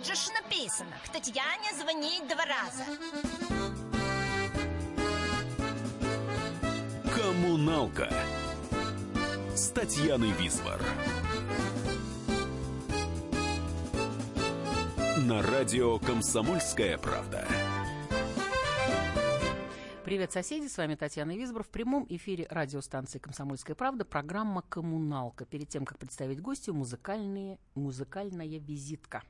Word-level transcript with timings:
Вот 0.00 0.06
же 0.06 0.14
ж 0.14 0.28
написано, 0.42 0.96
к 1.04 1.10
Татьяне 1.10 1.74
звонить 1.78 2.26
два 2.26 2.46
раза. 2.46 2.84
Коммуналка 7.14 8.10
с 9.54 9.68
Татьяной 9.68 10.30
Висбор. 10.30 10.80
На 15.18 15.42
радио 15.42 15.98
«Комсомольская 15.98 16.96
правда». 16.96 17.46
Привет, 20.06 20.32
соседи! 20.32 20.66
С 20.68 20.78
вами 20.78 20.94
Татьяна 20.94 21.36
Визбор. 21.36 21.62
В 21.62 21.68
прямом 21.68 22.06
эфире 22.08 22.46
радиостанции 22.48 23.18
«Комсомольская 23.18 23.76
правда» 23.76 24.06
программа 24.06 24.62
«Коммуналка». 24.62 25.44
Перед 25.44 25.68
тем, 25.68 25.84
как 25.84 25.98
представить 25.98 26.40
гостю, 26.40 26.72
музыкальные, 26.72 27.58
музыкальная 27.74 28.58
визитка. 28.58 29.22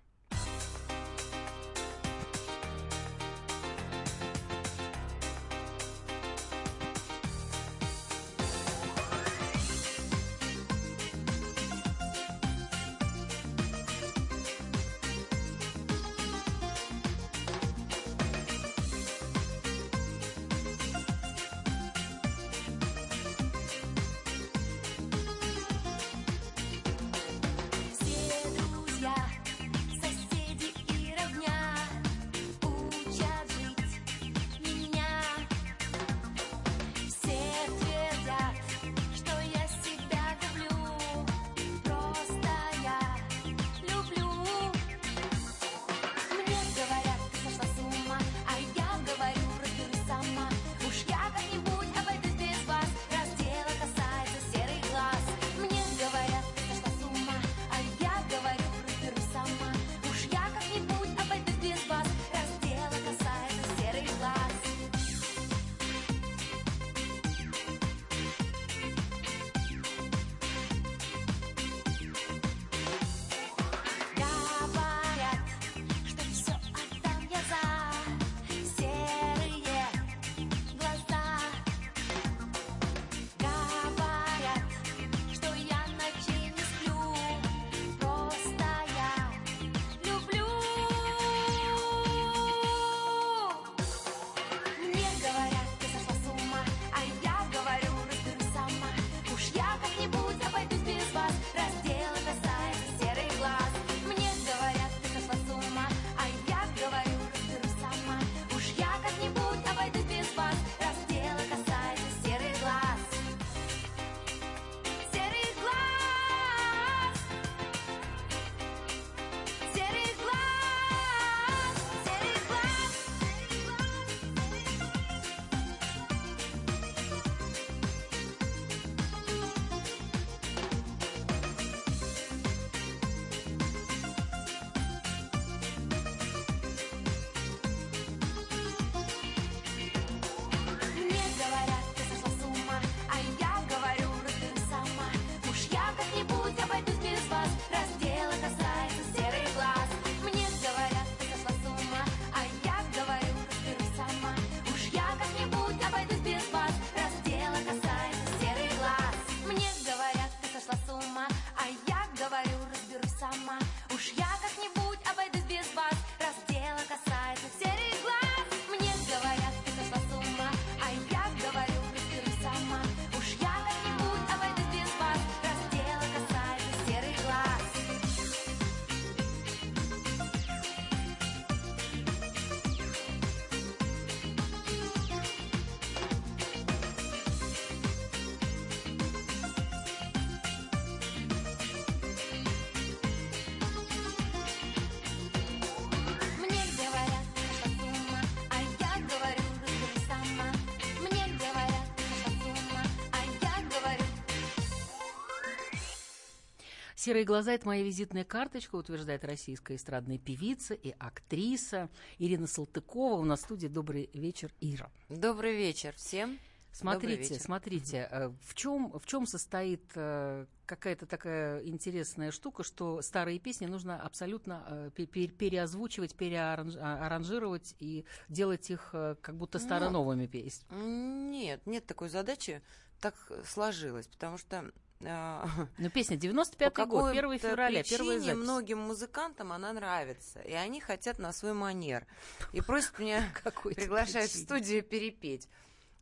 «Серые 207.00 207.24
глаза»— 207.24 207.52
это 207.54 207.66
моя 207.66 207.82
визитная 207.82 208.24
карточка, 208.24 208.74
утверждает 208.74 209.24
российская 209.24 209.76
эстрадная 209.76 210.18
певица 210.18 210.74
и 210.74 210.94
актриса 210.98 211.88
Ирина 212.18 212.46
Салтыкова. 212.46 213.14
У 213.14 213.24
нас 213.24 213.40
в 213.40 213.44
студии. 213.44 213.68
Добрый 213.68 214.10
вечер, 214.12 214.52
Ира. 214.60 214.90
Добрый 215.08 215.56
вечер 215.56 215.94
всем. 215.96 216.38
Смотрите, 216.72 217.40
смотрите, 217.40 218.06
э, 218.10 218.28
в 218.42 218.54
чем, 218.54 218.92
в 218.98 219.06
чем 219.06 219.24
состоит 219.24 219.82
э, 219.94 220.44
какая-то 220.66 221.06
такая 221.06 221.64
интересная 221.64 222.30
штука, 222.32 222.64
что 222.64 223.00
старые 223.00 223.38
песни 223.38 223.64
нужно 223.64 223.98
абсолютно 223.98 224.90
э, 224.94 225.06
переозвучивать, 225.06 226.14
переаранжировать 226.14 227.76
и 227.78 228.04
делать 228.28 228.70
их 228.70 228.90
как 228.92 229.38
будто 229.38 229.58
ну, 229.58 229.64
староновыми 229.64 230.26
песнями. 230.26 231.30
Нет, 231.30 231.64
нет 231.64 231.86
такой 231.86 232.10
задачи. 232.10 232.60
Так 233.00 233.14
сложилось, 233.46 234.06
потому 234.06 234.36
что 234.36 234.58
а, 234.58 234.70
ну, 235.00 235.90
песня 235.90 236.16
95-й 236.18 236.86
год, 236.86 237.10
1 237.10 237.38
февраля, 237.38 237.82
первая 237.82 238.20
запись. 238.20 238.36
многим 238.36 238.78
музыкантам 238.78 239.52
она 239.52 239.72
нравится, 239.72 240.40
и 240.40 240.52
они 240.52 240.80
хотят 240.80 241.18
на 241.18 241.32
свой 241.32 241.54
манер. 241.54 242.06
И 242.52 242.60
просят 242.60 242.98
меня, 242.98 243.24
приглашать 243.64 244.30
в 244.30 244.42
студию 244.42 244.82
перепеть. 244.82 245.48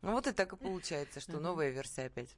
Ну 0.01 0.13
вот 0.13 0.27
и 0.27 0.31
так 0.31 0.53
и 0.53 0.55
получается, 0.55 1.19
что 1.19 1.39
новая 1.39 1.69
версия 1.69 2.03
опять. 2.03 2.35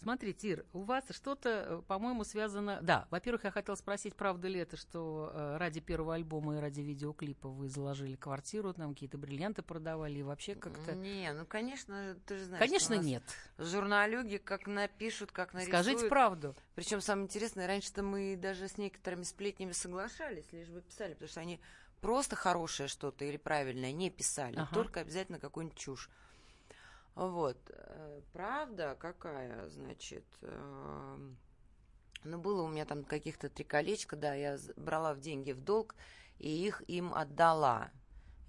Смотрите, 0.00 0.48
Ир, 0.48 0.66
у 0.72 0.80
вас 0.82 1.04
что-то, 1.10 1.48
э, 1.48 1.82
по-моему, 1.86 2.24
связано... 2.24 2.80
Да, 2.82 3.06
во-первых, 3.10 3.44
я 3.44 3.50
хотела 3.50 3.76
спросить, 3.76 4.16
правда 4.16 4.48
ли 4.48 4.58
это, 4.60 4.76
что 4.76 5.30
э, 5.32 5.56
ради 5.58 5.80
первого 5.80 6.14
альбома 6.14 6.56
и 6.56 6.60
ради 6.60 6.80
видеоклипа 6.80 7.48
вы 7.48 7.68
заложили 7.68 8.16
квартиру, 8.16 8.72
там 8.74 8.94
какие-то 8.94 9.18
бриллианты 9.18 9.62
продавали 9.62 10.18
и 10.18 10.22
вообще 10.22 10.54
как-то... 10.54 10.94
Не, 10.94 11.32
ну 11.32 11.46
конечно, 11.46 12.16
ты 12.26 12.38
же 12.38 12.44
знаешь. 12.46 12.64
Конечно, 12.64 12.94
нет. 12.94 13.22
Журналюги 13.58 14.38
как 14.38 14.66
напишут, 14.66 15.30
как 15.30 15.54
нарисуют. 15.54 15.84
Скажите 15.84 16.08
правду. 16.08 16.54
Причем 16.74 17.00
самое 17.00 17.26
интересное, 17.26 17.66
раньше-то 17.66 18.02
мы 18.02 18.36
даже 18.36 18.68
с 18.68 18.76
некоторыми 18.76 19.22
сплетнями 19.22 19.72
соглашались, 19.72 20.50
лишь 20.52 20.68
бы 20.68 20.80
писали, 20.80 21.14
потому 21.14 21.28
что 21.28 21.40
они 21.40 21.60
просто 22.00 22.34
хорошее 22.34 22.88
что-то 22.88 23.24
или 23.24 23.36
правильное 23.36 23.92
не 23.92 24.10
писали, 24.10 24.56
Ага. 24.56 24.74
только 24.74 25.00
обязательно 25.00 25.38
какую-нибудь 25.38 25.78
чушь. 25.78 26.10
Вот. 27.14 27.58
э, 27.70 28.20
Правда 28.32 28.96
какая, 28.98 29.68
значит... 29.68 30.24
эм, 30.42 31.36
Ну, 32.24 32.38
было 32.38 32.62
у 32.62 32.68
меня 32.68 32.84
там 32.84 33.04
каких-то 33.04 33.48
три 33.48 33.64
колечка, 33.64 34.16
да, 34.16 34.34
я 34.34 34.56
брала 34.76 35.12
в 35.12 35.20
деньги 35.20 35.52
в 35.52 35.60
долг, 35.60 35.94
и 36.38 36.48
их 36.48 36.82
им 36.88 37.12
отдала 37.14 37.90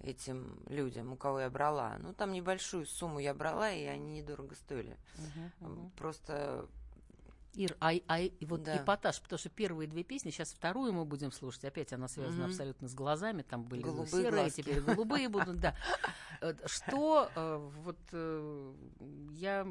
этим 0.00 0.62
людям, 0.68 1.12
у 1.12 1.16
кого 1.16 1.40
я 1.40 1.50
брала. 1.50 1.96
Ну, 1.98 2.12
там 2.14 2.32
небольшую 2.32 2.86
сумму 2.86 3.18
я 3.18 3.34
брала, 3.34 3.70
и 3.70 3.84
они 3.84 4.20
недорого 4.20 4.54
стоили. 4.54 4.96
Мгм, 5.16 5.52
мгм. 5.60 5.90
Просто 5.96 6.68
Ир, 7.54 7.76
а, 7.80 7.92
а 8.08 8.20
и 8.20 8.46
вот 8.46 8.62
Да. 8.64 8.76
эпатаж, 8.76 9.20
потому 9.20 9.38
что 9.38 9.48
первые 9.48 9.88
две 9.88 10.02
песни, 10.02 10.30
сейчас 10.30 10.52
вторую 10.52 10.92
мы 10.92 11.04
будем 11.04 11.32
слушать, 11.32 11.64
опять 11.64 11.92
она 11.92 12.08
связана 12.08 12.44
Мгм. 12.44 12.50
абсолютно 12.50 12.88
с 12.88 12.94
глазами, 12.94 13.42
там 13.42 13.64
были 13.64 13.82
Голубые 13.82 14.06
серые, 14.08 14.30
глазки. 14.42 14.62
теперь 14.62 14.80
голубые 14.80 15.28
будут, 15.28 15.60
да. 15.60 15.74
Э, 16.40 16.54
Что, 16.66 17.30
э, 17.34 17.70
вот 17.82 17.98
э, 18.12 18.74
я, 19.32 19.66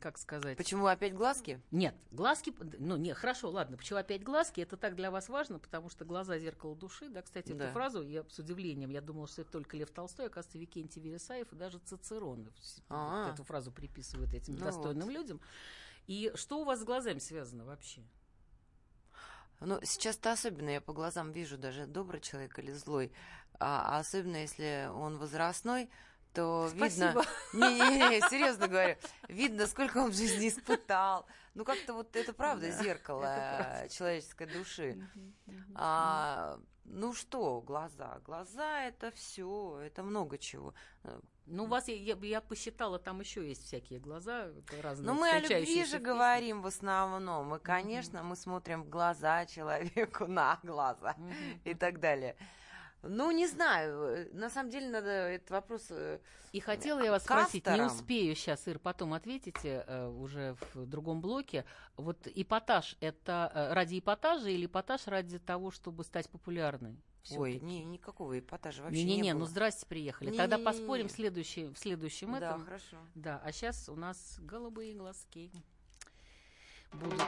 как 0.00 0.18
сказать... 0.18 0.56
почему 0.56 0.86
опять 0.86 1.14
глазки? 1.14 1.60
Нет, 1.70 1.94
глазки, 2.10 2.54
ну, 2.78 2.96
не, 2.96 3.12
хорошо, 3.14 3.50
ладно, 3.50 3.76
почему 3.76 3.98
опять 3.98 4.22
глазки, 4.22 4.60
это 4.60 4.76
так 4.76 4.94
для 4.96 5.10
вас 5.10 5.28
важно, 5.28 5.58
потому 5.58 5.90
что 5.90 6.04
глаза– 6.04 6.38
зеркало 6.40 6.74
души, 6.76 7.08
да, 7.08 7.22
кстати, 7.22 7.52
Да. 7.52 7.64
эту 7.64 7.72
фразу, 7.72 8.02
я 8.06 8.24
с 8.28 8.38
удивлением, 8.38 8.90
я 8.90 9.00
думала, 9.00 9.26
что 9.26 9.42
это 9.42 9.50
только 9.50 9.76
Лев 9.76 9.90
Толстой, 9.90 10.26
оказывается, 10.26 10.58
Викентий 10.58 11.00
Вересаев 11.02 11.52
и 11.52 11.56
даже 11.56 11.78
Цицерон 11.80 12.44
вот 12.44 12.54
А. 12.88 13.32
эту 13.32 13.42
фразу 13.44 13.70
приписывают 13.72 14.32
этим 14.34 14.54
Ну 14.54 14.60
достойным 14.64 15.10
людям. 15.10 15.40
И 16.06 16.32
что 16.34 16.60
у 16.60 16.64
вас 16.64 16.80
с 16.80 16.84
глазами 16.84 17.18
связано 17.18 17.64
вообще? 17.64 18.02
Ну, 19.60 19.78
сейчас-то 19.82 20.32
особенно 20.32 20.70
я 20.70 20.80
по 20.80 20.92
глазам 20.92 21.32
вижу, 21.32 21.58
даже 21.58 21.86
добрый 21.86 22.20
человек 22.20 22.58
или 22.58 22.72
злой. 22.72 23.12
А, 23.58 23.96
а 23.96 23.98
особенно 23.98 24.36
если 24.36 24.88
он 24.92 25.18
возрастной, 25.18 25.90
то 26.32 26.68
Спасибо. 26.74 27.06
видно... 27.06 27.24
Не-не-не, 27.52 28.20
серьезно 28.30 28.68
говорю. 28.68 28.96
Видно, 29.28 29.66
сколько 29.66 29.98
он 29.98 30.10
в 30.10 30.16
жизни 30.16 30.48
испытал. 30.48 31.26
Ну, 31.54 31.64
как-то 31.64 31.92
вот 31.92 32.16
это 32.16 32.32
правда 32.32 32.70
Да, 32.70 32.82
зеркало 32.82 33.24
это 33.24 33.88
человеческой 33.92 34.46
души. 34.46 35.08
А, 35.74 36.58
ну 36.84 37.12
что, 37.12 37.60
глаза? 37.60 38.20
Глаза 38.24 38.82
это 38.84 39.10
все, 39.10 39.80
это 39.80 40.02
много 40.02 40.38
чего. 40.38 40.74
Ну, 41.50 41.64
у 41.64 41.66
вас, 41.66 41.88
я, 41.88 41.94
я, 41.94 42.16
я 42.22 42.40
посчитала, 42.40 42.98
там 42.98 43.20
еще 43.20 43.46
есть 43.46 43.64
всякие 43.64 43.98
глаза 43.98 44.50
разные. 44.82 45.06
Ну, 45.06 45.20
мы 45.20 45.30
о 45.30 45.40
любви 45.40 45.84
же 45.84 45.98
говорим 45.98 46.62
в 46.62 46.66
основном. 46.66 47.54
И, 47.54 47.58
конечно, 47.58 48.22
мы 48.22 48.36
смотрим 48.36 48.84
в 48.84 48.88
глаза 48.88 49.46
человеку 49.46 50.26
на 50.28 50.58
глаза. 50.62 51.14
Мгм. 51.18 51.60
и 51.64 51.74
так 51.74 52.00
далее. 52.00 52.36
Ну, 53.02 53.30
не 53.30 53.46
знаю. 53.46 54.28
На 54.34 54.50
самом 54.50 54.70
деле, 54.70 54.88
надо 54.90 55.08
этот 55.08 55.50
вопрос... 55.50 55.86
э, 55.90 56.20
И 56.52 56.60
хотела 56.60 57.00
я 57.00 57.10
вас 57.10 57.22
К 57.22 57.26
спросить, 57.26 57.66
не 57.66 57.82
успею 57.82 58.34
сейчас, 58.34 58.68
Ир, 58.68 58.78
потом 58.78 59.14
ответите 59.14 59.84
э, 59.86 60.06
уже 60.06 60.56
в 60.74 60.86
другом 60.86 61.20
блоке. 61.20 61.64
Вот 61.96 62.26
эпатаж– 62.26 62.96
это 63.00 63.50
э, 63.54 63.72
ради 63.72 63.98
эпатажа 63.98 64.50
или 64.50 64.66
эпатаж 64.66 65.06
ради 65.06 65.38
того, 65.38 65.70
чтобы 65.70 66.04
стать 66.04 66.28
популярной? 66.28 66.98
Ой, 67.32 67.50
Всё-таки. 67.52 67.64
не, 67.64 67.84
никакого 67.84 68.38
эпатажа 68.38 68.82
вообще 68.82 68.98
Не-не-не, 69.04 69.22
не 69.22 69.32
ну 69.34 69.40
было. 69.40 69.48
здрасте, 69.48 69.86
приехали. 69.86 70.30
Не-не-не. 70.30 70.48
Тогда 70.48 70.58
поспорим 70.64 71.08
в, 71.08 71.12
следующий, 71.12 71.66
в 71.66 71.76
следующем 71.78 72.32
Да, 72.32 72.50
этом. 72.50 72.64
хорошо. 72.64 72.96
Да, 73.14 73.40
а 73.44 73.52
сейчас 73.52 73.88
у 73.88 73.96
нас 73.96 74.36
голубые 74.40 74.94
глазки 74.94 75.50
будут. 76.92 77.20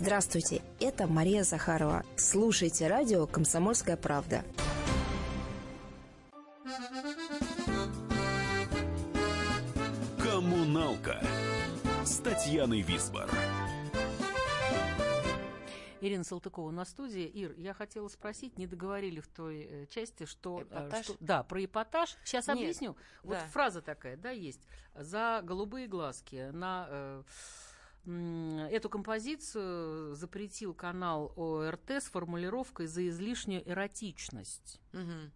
Здравствуйте, 0.00 0.62
это 0.78 1.08
Мария 1.08 1.42
Захарова. 1.42 2.04
Слушайте 2.16 2.86
радио 2.86 3.26
«Комсомольская 3.26 3.96
правда». 3.96 4.44
«Коммуналка» 10.22 11.20
с 12.04 12.18
Татьяной 12.18 12.82
Висбор. 12.82 13.28
Ирина 16.00 16.22
Салтыкова 16.22 16.70
на 16.70 16.84
студии. 16.84 17.26
Ир, 17.26 17.54
я 17.56 17.74
хотела 17.74 18.06
спросить, 18.06 18.56
не 18.56 18.68
договорили 18.68 19.18
в 19.18 19.26
той 19.26 19.66
э, 19.68 19.86
части, 19.86 20.26
что, 20.26 20.60
э, 20.60 20.62
Эпатаж? 20.62 21.04
что- 21.06 21.16
да, 21.18 21.42
про 21.42 21.64
эпатаж. 21.64 22.16
Сейчас 22.24 22.46
Нет, 22.46 22.56
объясню. 22.58 22.96
Вот 23.24 23.32
да. 23.32 23.46
фраза 23.48 23.82
такая, 23.82 24.16
да, 24.16 24.30
есть. 24.30 24.60
За 24.94 25.40
голубые 25.42 25.88
глазки 25.88 26.50
на 26.52 26.86
э, 26.88 27.22
эту 28.04 28.88
композицию 28.88 30.14
запретил 30.14 30.74
канал 30.74 31.32
ОРТ 31.36 31.90
с 31.90 32.04
формулировкой 32.04 32.86
за 32.86 33.06
излишнюю 33.08 33.68
эротичность. 33.68 34.80
Мгм. 34.92 35.30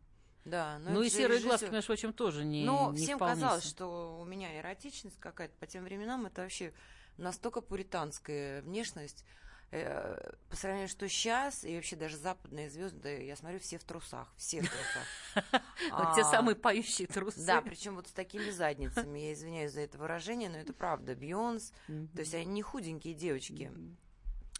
Да, 0.45 0.79
но 0.81 0.91
Ну, 0.93 1.03
и 1.03 1.09
серые 1.09 1.39
режиссер. 1.39 1.49
глазки, 1.49 1.71
между 1.71 1.87
прочим, 1.87 2.13
тоже 2.13 2.45
не 2.45 2.65
Ну, 2.65 2.91
не 2.93 2.99
всем 3.05 3.19
казалось, 3.19 3.63
се- 3.63 3.69
что 3.71 4.19
у 4.21 4.25
меня 4.25 4.59
эротичность 4.59 5.19
какая-то. 5.21 5.55
По 5.59 5.67
тем 5.67 5.85
временам 5.85 6.27
это 6.27 6.43
вообще 6.43 6.73
настолько 7.17 7.61
пуританская 7.61 8.63
внешность. 8.63 9.25
Э, 9.75 10.33
По 10.51 10.57
сравнению, 10.57 10.89
что 10.89 11.09
сейчас, 11.09 11.65
и 11.65 11.75
вообще 11.75 11.97
даже 11.97 12.19
западные 12.19 12.69
звезды, 12.69 13.25
я 13.25 13.35
смотрю, 13.37 13.59
все 13.59 13.79
в 13.79 13.85
трусах, 13.85 14.29
все 14.37 14.61
в 14.61 14.69
трусах. 14.69 15.63
Вот 15.91 16.15
те 16.15 16.21
А, 16.21 16.31
самые 16.31 16.57
поющие 16.57 17.09
трусы. 17.09 17.45
Да, 17.47 17.63
причем 17.63 17.95
вот 17.97 18.07
с 18.07 18.13
такими 18.13 18.51
задницами. 18.51 19.19
Я 19.19 19.33
извиняюсь 19.33 19.73
за 19.73 19.81
это 19.81 19.97
выражение, 19.97 20.51
но 20.51 20.59
это 20.59 20.75
правда. 20.75 21.15
Бьонс, 21.15 21.73
то 21.87 22.21
есть 22.21 22.35
они 22.35 22.45
не 22.47 22.63
худенькие 22.63 23.15
девочки. 23.15 23.73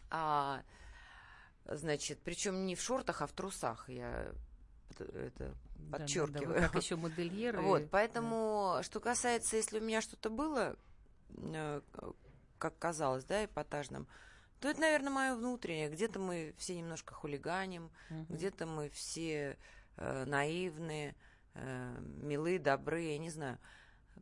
А, 0.09 0.63
значит, 1.65 2.19
причем 2.23 2.65
не 2.65 2.75
в 2.75 2.81
шортах, 2.81 3.21
а 3.21 3.27
в 3.27 3.31
трусах. 3.33 3.87
Я 3.89 4.31
это 4.89 5.05
Да, 5.05 5.11
да, 5.37 5.49
да, 5.77 5.97
подчеркиваю. 5.97 6.61
как 6.61 6.75
еще 6.81 6.95
модельеры. 6.95 7.61
Вот, 7.61 7.89
поэтому, 7.91 8.79
что 8.81 8.99
касается, 8.99 9.57
если 9.57 9.79
у 9.79 9.83
меня 9.83 10.01
что-то 10.01 10.29
было, 10.31 10.75
э, 11.37 11.81
как 12.57 12.77
казалось, 12.79 13.25
да, 13.25 13.45
эпатажным, 13.45 14.07
то 14.63 14.69
это, 14.69 14.79
наверное, 14.79 15.09
мое 15.11 15.35
внутреннее. 15.35 15.89
Где-то 15.89 16.19
мы 16.21 16.53
все 16.57 16.73
немножко 16.73 17.13
хулиганим, 17.13 17.91
Мгм. 18.09 18.27
где-то 18.29 18.65
мы 18.65 18.89
все 18.91 19.57
э, 19.97 20.23
наивные, 20.23 21.15
э, 21.53 21.97
милые, 22.21 22.59
добрые, 22.59 23.11
я 23.11 23.17
не 23.17 23.29
знаю. 23.29 23.59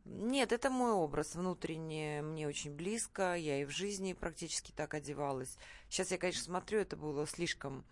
Нет, 0.04 0.50
это 0.50 0.68
мой 0.68 0.90
образ 0.90 1.36
внутренний, 1.36 2.22
мне 2.22 2.48
очень 2.48 2.74
близко, 2.74 3.36
я 3.36 3.62
и 3.62 3.64
в 3.64 3.70
жизни 3.70 4.14
практически 4.14 4.72
так 4.72 4.94
одевалась. 4.94 5.56
Сейчас 5.88 6.10
я, 6.10 6.18
конечно, 6.18 6.42
смотрю, 6.42 6.80
это 6.80 6.96
было 6.96 7.24
слишком, 7.24 7.84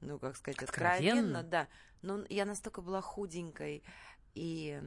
ну, 0.00 0.18
как 0.18 0.36
сказать, 0.36 0.60
Откровенно? 0.60 1.38
откровенно, 1.38 1.42
да. 1.44 1.68
Но 2.02 2.24
я 2.30 2.46
настолько 2.46 2.82
была 2.82 3.00
худенькой 3.00 3.84
и 4.34 4.82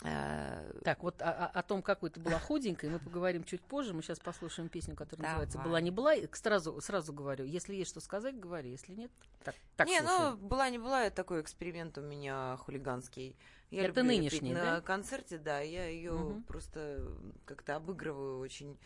Так, 0.00 1.02
вот 1.02 1.22
о, 1.22 1.46
о- 1.46 1.62
том, 1.62 1.80
какой 1.82 2.10
ты 2.10 2.20
была 2.20 2.38
худенькой, 2.38 2.90
мы 2.90 2.98
поговорим 2.98 3.44
чуть 3.44 3.62
позже. 3.62 3.94
Мы 3.94 4.02
сейчас 4.02 4.18
послушаем 4.18 4.68
песню, 4.68 4.94
которая 4.94 5.26
называется 5.28 5.56
Давай. 5.58 5.68
«Была 5.68 5.80
не 5.80 5.90
была». 5.90 6.14
И 6.14 6.28
Сразу, 6.34 6.78
сразу 6.80 7.12
говорю, 7.12 7.44
если 7.44 7.74
есть 7.74 7.90
что 7.90 8.00
сказать, 8.00 8.38
говори. 8.38 8.70
Если 8.70 8.92
нет, 8.92 9.10
так, 9.44 9.54
так 9.76 9.86
не, 9.86 10.00
ну, 10.02 10.08
слушаем. 10.08 10.36
была 10.48 10.68
не 10.70 10.78
была, 10.78 11.04
это 11.04 11.16
такой 11.16 11.40
эксперимент 11.40 11.96
у 11.96 12.02
меня 12.02 12.56
хулиганский. 12.58 13.36
Я 13.70 13.84
Это 13.86 14.02
нынешний, 14.02 14.52
да? 14.54 14.74
на 14.76 14.80
концерте, 14.82 15.38
да, 15.38 15.60
я 15.60 15.86
ее 15.86 16.12
Мгм. 16.12 16.42
просто 16.44 17.10
как-то 17.44 17.76
обыгрываю 17.76 18.38
очень. 18.40 18.78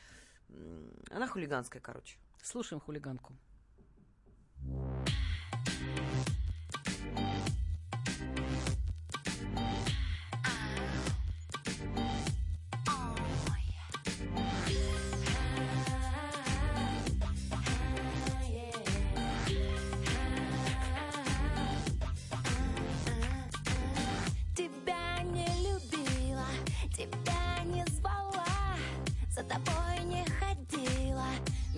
Она 1.11 1.27
хулиганская, 1.27 1.83
короче. 1.83 2.17
Слушаем 2.43 2.81
хулиганку. 2.81 3.35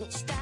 Тобой 0.00 0.30
не 0.30 0.39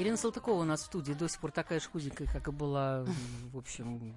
Ирина 0.00 0.16
Салтыкова 0.16 0.62
у 0.62 0.64
нас 0.64 0.80
в 0.80 0.86
студии 0.86 1.12
до 1.12 1.28
сих 1.28 1.38
пор 1.40 1.52
такая 1.52 1.78
же 1.78 1.88
худенькая, 1.90 2.26
как 2.26 2.48
и 2.48 2.50
была, 2.50 3.04
в 3.52 3.58
общем, 3.58 4.14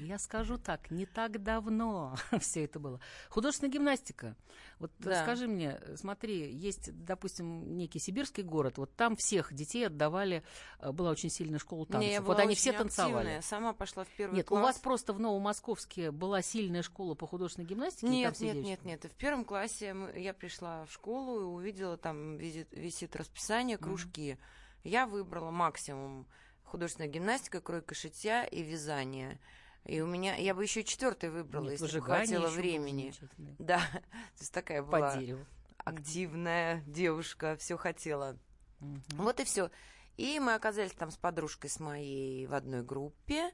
я 0.00 0.18
скажу 0.18 0.58
так, 0.58 0.90
не 0.90 1.06
так 1.06 1.42
давно 1.42 2.16
все 2.40 2.64
это 2.64 2.80
было. 2.80 2.98
Художественная 3.28 3.72
гимнастика. 3.72 4.34
Вот 4.80 4.90
Да. 4.98 5.22
скажи 5.22 5.46
мне, 5.46 5.80
смотри, 5.94 6.52
есть, 6.52 6.90
допустим, 7.04 7.76
некий 7.76 8.00
сибирский 8.00 8.42
город, 8.42 8.78
вот 8.78 8.92
там 8.96 9.14
всех 9.14 9.52
детей 9.52 9.86
отдавали, 9.86 10.42
э, 10.80 10.90
была 10.90 11.10
очень 11.10 11.30
сильная 11.30 11.60
школа 11.60 11.86
танцев. 11.86 12.10
Не, 12.10 12.20
вот 12.20 12.40
они 12.40 12.56
все 12.56 12.72
танцевали. 12.72 13.14
активная, 13.14 13.42
Сама 13.42 13.72
пошла 13.72 14.02
в 14.02 14.08
первый 14.08 14.34
Нет, 14.36 14.46
класс. 14.48 14.60
у 14.60 14.62
вас 14.64 14.78
просто 14.78 15.12
в 15.12 15.20
Новомосковске 15.20 16.10
была 16.10 16.42
сильная 16.42 16.82
школа 16.82 17.14
по 17.14 17.28
художественной 17.28 17.68
гимнастике? 17.68 18.08
Нет, 18.08 18.40
нет, 18.40 18.54
девочки? 18.54 18.68
нет, 18.68 18.84
нет. 18.84 19.04
И 19.04 19.08
В 19.08 19.14
первом 19.14 19.44
классе 19.44 19.94
я 20.16 20.34
пришла 20.34 20.84
в 20.86 20.92
школу 20.92 21.40
и 21.40 21.44
увидела, 21.44 21.96
там 21.96 22.38
висит, 22.38 22.68
висит 22.72 23.14
расписание, 23.14 23.78
кружки. 23.78 24.36
Я 24.82 25.06
выбрала 25.06 25.50
максимум 25.50 26.26
художественная 26.64 27.10
гимнастика, 27.10 27.60
кройка 27.60 27.94
шитья 27.94 28.44
и 28.44 28.62
вязание. 28.62 29.38
И 29.84 30.00
у 30.00 30.06
меня, 30.06 30.36
я 30.36 30.54
бы 30.54 30.62
еще 30.62 30.84
четвертый 30.84 31.30
выбрала, 31.30 31.70
Нет, 31.70 31.80
если 31.80 31.98
бы 31.98 32.04
хватило 32.04 32.42
было 32.42 32.50
времени. 32.50 33.12
Да, 33.58 33.78
то 33.92 34.40
есть 34.40 34.52
такая 34.52 34.82
По 34.82 34.90
была 34.98 35.16
дереву. 35.16 35.44
активная 35.78 36.82
девушка, 36.86 37.56
все 37.56 37.76
хотела. 37.76 38.36
Мгм. 38.80 39.02
Вот 39.10 39.40
и 39.40 39.44
все. 39.44 39.70
И 40.16 40.38
мы 40.38 40.54
оказались 40.54 40.92
там 40.92 41.10
с 41.10 41.16
подружкой 41.16 41.70
с 41.70 41.80
моей 41.80 42.46
в 42.46 42.54
одной 42.54 42.82
группе. 42.82 43.50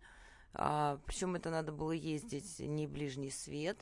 причем 0.52 1.36
это 1.36 1.50
надо 1.50 1.72
было 1.72 1.92
ездить 1.92 2.58
не 2.58 2.86
ближний 2.86 3.30
свет. 3.30 3.78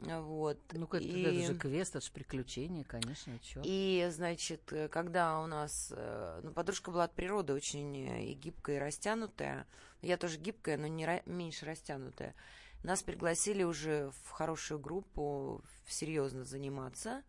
Вот. 0.00 0.58
Ну, 0.72 0.86
это, 0.86 0.98
и, 0.98 1.22
это 1.22 1.52
же 1.52 1.58
квест, 1.58 1.96
это 1.96 2.04
же 2.04 2.12
приключение, 2.12 2.84
конечно, 2.84 3.38
чё. 3.40 3.60
и, 3.64 4.08
значит, 4.10 4.72
э, 4.72 4.88
когда 4.88 5.40
у 5.40 5.46
нас... 5.46 5.92
э, 5.94 6.40
Ну, 6.42 6.52
подружка 6.52 6.90
была 6.90 7.04
от 7.04 7.12
природы 7.14 7.52
очень 7.52 8.08
э, 8.08 8.24
и 8.24 8.34
гибкая, 8.34 8.76
и 8.76 8.80
растянутая. 8.80 9.66
Я 10.00 10.16
тоже 10.16 10.38
гибкая, 10.38 10.78
но 10.78 10.86
не 10.86 11.04
ра- 11.04 11.22
меньше 11.28 11.66
растянутая. 11.66 12.34
Нас 12.82 13.02
пригласили 13.02 13.62
уже 13.62 14.10
в 14.24 14.30
хорошую 14.30 14.80
группу 14.80 15.62
серьезно 15.86 16.44
заниматься. 16.44 17.22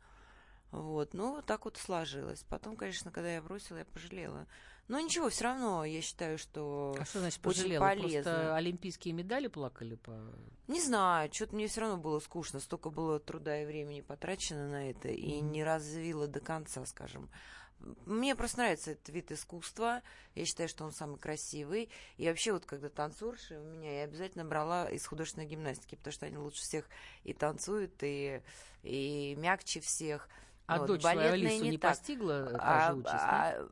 Вот, 0.71 1.13
ну, 1.13 1.35
вот 1.35 1.45
так 1.45 1.65
вот 1.65 1.75
сложилось. 1.75 2.43
Потом, 2.47 2.77
конечно, 2.77 3.11
когда 3.11 3.33
я 3.33 3.41
бросила, 3.41 3.79
я 3.79 3.85
пожалела. 3.85 4.47
Но 4.87 4.99
ничего, 4.99 5.29
все 5.29 5.45
равно 5.45 5.85
я 5.85 6.01
считаю, 6.01 6.37
что... 6.37 6.95
А 6.99 7.05
что 7.05 7.19
значит 7.19 7.39
очень 7.45 7.61
пожалела? 7.61 7.81
полезно. 7.81 8.21
Просто 8.23 8.55
олимпийские 8.55 9.13
медали 9.13 9.47
плакали 9.47 9.95
по... 9.95 10.19
Не 10.67 10.81
знаю, 10.81 11.29
что-то 11.33 11.55
мне 11.55 11.67
все 11.67 11.81
равно 11.81 11.97
было 11.97 12.19
скучно. 12.19 12.59
Столько 12.59 12.89
было 12.89 13.19
труда 13.19 13.61
и 13.61 13.65
времени 13.65 14.01
потрачено 14.01 14.67
на 14.69 14.89
это, 14.89 15.07
и 15.07 15.39
не 15.39 15.63
развила 15.63 16.27
до 16.27 16.39
конца, 16.41 16.85
скажем. 16.85 17.29
Мне 18.05 18.35
просто 18.35 18.59
нравится 18.59 18.91
этот 18.91 19.09
вид 19.09 19.31
искусства. 19.31 20.01
Я 20.35 20.45
считаю, 20.45 20.69
что 20.69 20.83
он 20.85 20.91
самый 20.91 21.17
красивый. 21.17 21.89
И 22.17 22.27
вообще, 22.27 22.51
вот 22.53 22.65
когда 22.65 22.89
танцорши 22.89 23.57
у 23.57 23.63
меня, 23.63 23.99
я 23.99 24.03
обязательно 24.03 24.45
брала 24.45 24.87
из 24.89 25.05
художественной 25.05 25.47
гимнастики, 25.47 25.95
потому 25.95 26.11
что 26.13 26.25
они 26.27 26.37
лучше 26.37 26.61
всех 26.61 26.85
и 27.23 27.33
танцуют, 27.33 27.93
и, 28.03 28.41
и 28.83 29.35
мягче 29.39 29.79
всех. 29.79 30.29
А 30.67 30.77
Вот, 30.77 30.87
дочь 30.87 31.01
балетные 31.01 31.31
Алису 31.49 31.63
не, 31.65 31.77
так. 31.77 31.91
постигла 31.91 32.45
та 32.51 32.87
А- 32.87 32.91
же 32.91 32.99
участь? 32.99 33.15
а, 33.17 33.67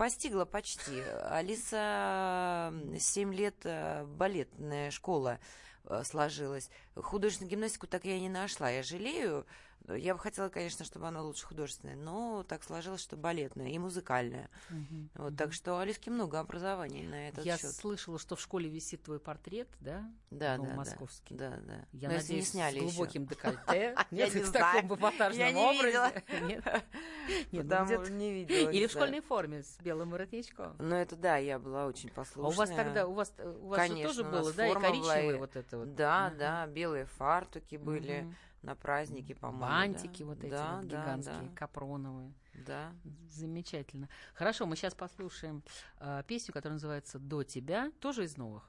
постигла 0.00 0.46
почти. 0.46 1.02
Алиса 1.28 2.72
7 2.98 3.34
лет 3.34 3.56
э, 3.64 4.06
балетная 4.06 4.90
школа 4.90 5.38
э, 5.84 6.02
сложилась. 6.04 6.70
Художественную 6.94 7.50
гимнастику 7.50 7.86
так 7.86 8.06
я 8.06 8.16
и 8.16 8.20
не 8.20 8.30
нашла. 8.30 8.70
Я 8.70 8.82
жалею. 8.82 9.44
Я 9.88 10.14
бы 10.14 10.20
хотела, 10.20 10.48
конечно, 10.48 10.84
чтобы 10.84 11.08
она 11.08 11.22
лучше 11.22 11.46
художественная, 11.46 11.96
но 11.96 12.44
так 12.44 12.62
сложилось, 12.62 13.00
что 13.00 13.16
балетная 13.16 13.68
и 13.68 13.78
музыкальная. 13.78 14.50
Мгм. 14.68 15.10
Вот, 15.14 15.36
так 15.36 15.52
что 15.52 15.78
Алиски 15.78 16.10
много 16.10 16.38
образований 16.38 17.02
на 17.06 17.28
этот 17.28 17.44
Я 17.44 17.56
счет. 17.58 17.72
слышала, 17.72 18.18
что 18.18 18.36
в 18.36 18.40
школе 18.40 18.68
висит 18.68 19.02
твой 19.02 19.18
портрет, 19.18 19.68
да? 19.80 20.08
Да, 20.30 20.56
ну, 20.58 20.66
да, 20.66 20.74
московский. 20.74 21.34
Да, 21.34 21.56
да. 21.62 21.86
Я 21.92 22.08
Но 22.08 22.16
надеюсь, 22.16 22.46
не 22.46 22.50
сняли 22.52 22.78
с 22.78 22.82
глубоким 22.82 23.26
декольте. 23.26 23.96
Я 24.10 24.26
Нет, 24.26 24.34
не 24.34 24.42
в 24.42 24.52
таком 24.52 24.94
эпатажном 24.94 25.56
образе. 25.56 26.22
Нет. 26.42 26.64
Нет, 26.64 27.46
ну, 27.52 27.62
Потому 27.62 28.04
не 28.04 28.32
видела. 28.32 28.70
Или 28.70 28.86
в 28.86 28.90
школьной 28.90 29.20
форме 29.20 29.62
с 29.62 29.78
белым 29.78 30.10
воротничком. 30.10 30.76
Ну, 30.78 30.94
это 30.94 31.16
да, 31.16 31.36
я 31.38 31.58
была 31.58 31.86
очень 31.86 32.10
А 32.10 32.12
послушная. 32.14 32.52
у 32.52 32.56
вас 32.56 32.70
тогда, 32.70 33.06
у 33.06 33.12
вас, 33.12 33.32
у 33.38 33.68
вас 33.68 33.88
же 33.88 34.02
тоже 34.02 34.24
было, 34.24 34.52
да, 34.52 34.68
и 34.68 34.70
и- 34.70 35.34
вот 35.34 35.56
это 35.56 35.78
вот. 35.78 35.94
Да, 35.94 36.32
да, 36.38 36.66
белые 36.66 37.06
фартуки 37.06 37.76
были. 37.76 38.32
На 38.62 38.74
праздники, 38.74 39.32
по-моему. 39.32 39.66
Бантики 39.66 40.22
да. 40.22 40.28
вот 40.28 40.44
эти 40.44 40.50
да, 40.50 40.76
вот 40.76 40.88
да, 40.88 41.02
гигантские, 41.02 41.50
капроновые. 41.54 42.32
Да, 42.66 42.92
Замечательно. 43.30 44.08
Хорошо, 44.34 44.66
мы 44.66 44.76
сейчас 44.76 44.94
послушаем 44.94 45.62
а, 45.98 46.22
песню, 46.24 46.52
которая 46.52 46.74
называется 46.74 47.18
«До 47.18 47.42
тебя», 47.42 47.90
тоже 48.00 48.24
из 48.24 48.36
новых. 48.36 48.64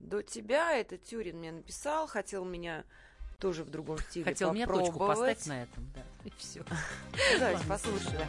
До 0.00 0.22
тебя 0.22 0.72
это 0.72 0.98
Тюрин 0.98 1.38
мне 1.38 1.52
написал, 1.52 2.06
хотел 2.06 2.44
меня 2.44 2.84
тоже 3.38 3.64
в 3.64 3.70
другом 3.70 3.98
стиле 3.98 4.24
Хотел 4.24 4.52
мне 4.52 4.66
точку 4.66 4.98
поставить 4.98 5.46
на 5.46 5.62
этом, 5.62 5.90
да, 5.94 6.02
и 6.24 6.32
все. 6.36 6.64
Давайте 7.38 7.66
послушаем. 7.66 8.28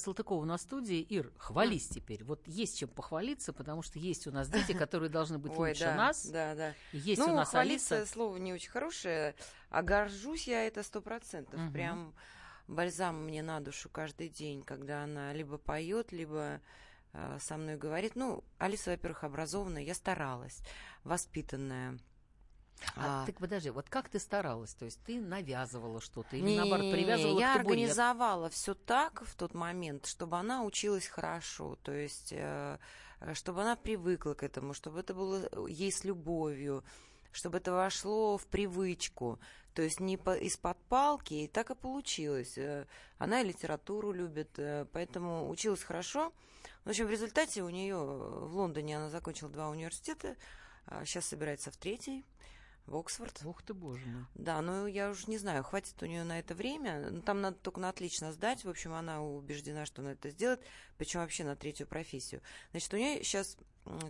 Салтыкова 0.00 0.44
на 0.44 0.58
студии. 0.58 1.00
Ир, 1.00 1.32
хвались 1.36 1.88
теперь. 1.88 2.24
Вот 2.24 2.46
есть 2.46 2.78
чем 2.78 2.88
похвалиться, 2.88 3.52
потому 3.52 3.82
что 3.82 3.98
есть 3.98 4.26
у 4.26 4.32
нас 4.32 4.48
дети, 4.48 4.72
которые 4.72 5.10
должны 5.10 5.38
быть 5.38 5.52
Ой, 5.56 5.70
лучше 5.70 5.84
да, 5.84 5.94
нас. 5.94 6.26
Да, 6.26 6.54
да. 6.54 6.74
Есть 6.92 7.20
ну, 7.20 7.32
у 7.32 7.36
нас 7.36 7.50
хвалиться 7.50 7.98
Алиса. 7.98 8.12
слово 8.12 8.36
не 8.36 8.52
очень 8.52 8.70
хорошее, 8.70 9.34
а 9.68 9.82
горжусь 9.82 10.48
я 10.48 10.66
это 10.66 10.82
сто 10.82 11.00
процентов. 11.00 11.60
Прям 11.72 12.14
бальзам 12.66 13.24
мне 13.24 13.42
на 13.42 13.60
душу 13.60 13.88
каждый 13.88 14.28
день, 14.28 14.62
когда 14.62 15.04
она 15.04 15.32
либо 15.32 15.58
поет, 15.58 16.12
либо 16.12 16.60
э, 17.12 17.38
со 17.40 17.56
мной 17.56 17.76
говорит. 17.76 18.16
Ну, 18.16 18.44
Алиса, 18.58 18.90
во-первых, 18.90 19.24
образованная, 19.24 19.82
я 19.82 19.94
старалась, 19.94 20.62
воспитанная. 21.04 21.98
А, 22.96 23.22
А, 23.22 23.26
ты 23.26 23.32
подожди, 23.32 23.70
вот 23.70 23.88
как 23.88 24.08
ты 24.08 24.18
старалась? 24.18 24.74
То 24.74 24.84
есть 24.84 25.00
ты 25.04 25.20
навязывала 25.20 26.00
что-то 26.00 26.36
или 26.36 26.44
Не, 26.44 26.56
наоборот 26.56 26.90
привязывала 26.92 27.38
я 27.38 27.54
к 27.54 27.60
организовала 27.60 28.48
все 28.50 28.74
так 28.74 29.22
в 29.26 29.34
тот 29.34 29.54
момент, 29.54 30.06
чтобы 30.06 30.38
она 30.38 30.62
училась 30.64 31.06
хорошо, 31.06 31.76
то 31.82 31.92
есть 31.92 32.32
э, 32.32 32.78
э, 33.20 33.34
чтобы 33.34 33.62
она 33.62 33.76
привыкла 33.76 34.34
к 34.34 34.42
этому, 34.42 34.74
чтобы 34.74 35.00
это 35.00 35.14
было 35.14 35.48
ей 35.68 35.92
с 35.92 36.04
любовью, 36.04 36.82
чтобы 37.32 37.58
это 37.58 37.72
вошло 37.72 38.38
в 38.38 38.46
привычку, 38.46 39.38
то 39.74 39.82
есть 39.82 40.00
не 40.00 40.16
по- 40.16 40.36
из-под 40.36 40.78
палки, 40.88 41.34
и 41.34 41.48
так 41.48 41.70
и 41.70 41.74
получилось. 41.74 42.56
Э, 42.58 42.86
Она 43.18 43.42
и 43.42 43.46
литературу 43.46 44.10
любит, 44.12 44.58
э, 44.58 44.86
поэтому 44.92 45.48
училась 45.50 45.82
хорошо. 45.82 46.32
В 46.84 46.88
общем, 46.88 47.06
в 47.06 47.10
результате 47.10 47.62
у 47.62 47.68
нее 47.68 47.96
в 47.96 48.56
Лондоне 48.56 48.96
она 48.96 49.10
закончила 49.10 49.50
два 49.50 49.68
университета, 49.68 50.36
сейчас 51.04 51.26
собирается 51.26 51.70
в 51.70 51.76
третий, 51.76 52.24
в 52.86 52.96
Оксфорд. 52.96 53.40
Ух 53.44 53.62
ты, 53.62 53.74
боже 53.74 54.04
мой. 54.06 54.24
Да, 54.34 54.60
ну 54.60 54.86
я 54.86 55.10
уж 55.10 55.26
не 55.26 55.38
знаю, 55.38 55.62
хватит 55.62 56.02
у 56.02 56.06
нее 56.06 56.24
на 56.24 56.38
это 56.38 56.54
время. 56.54 57.10
Ну, 57.10 57.22
там 57.22 57.40
надо 57.40 57.56
только 57.56 57.80
на 57.80 57.88
отлично 57.88 58.32
сдать. 58.32 58.64
В 58.64 58.68
общем, 58.68 58.92
она 58.92 59.22
убеждена, 59.22 59.86
что 59.86 60.02
она 60.02 60.12
это 60.12 60.30
сделает, 60.30 60.60
причем 60.96 61.20
вообще 61.20 61.44
на 61.44 61.56
третью 61.56 61.86
профессию. 61.86 62.42
Значит, 62.72 62.94
у 62.94 62.96
нее 62.96 63.22
сейчас 63.22 63.56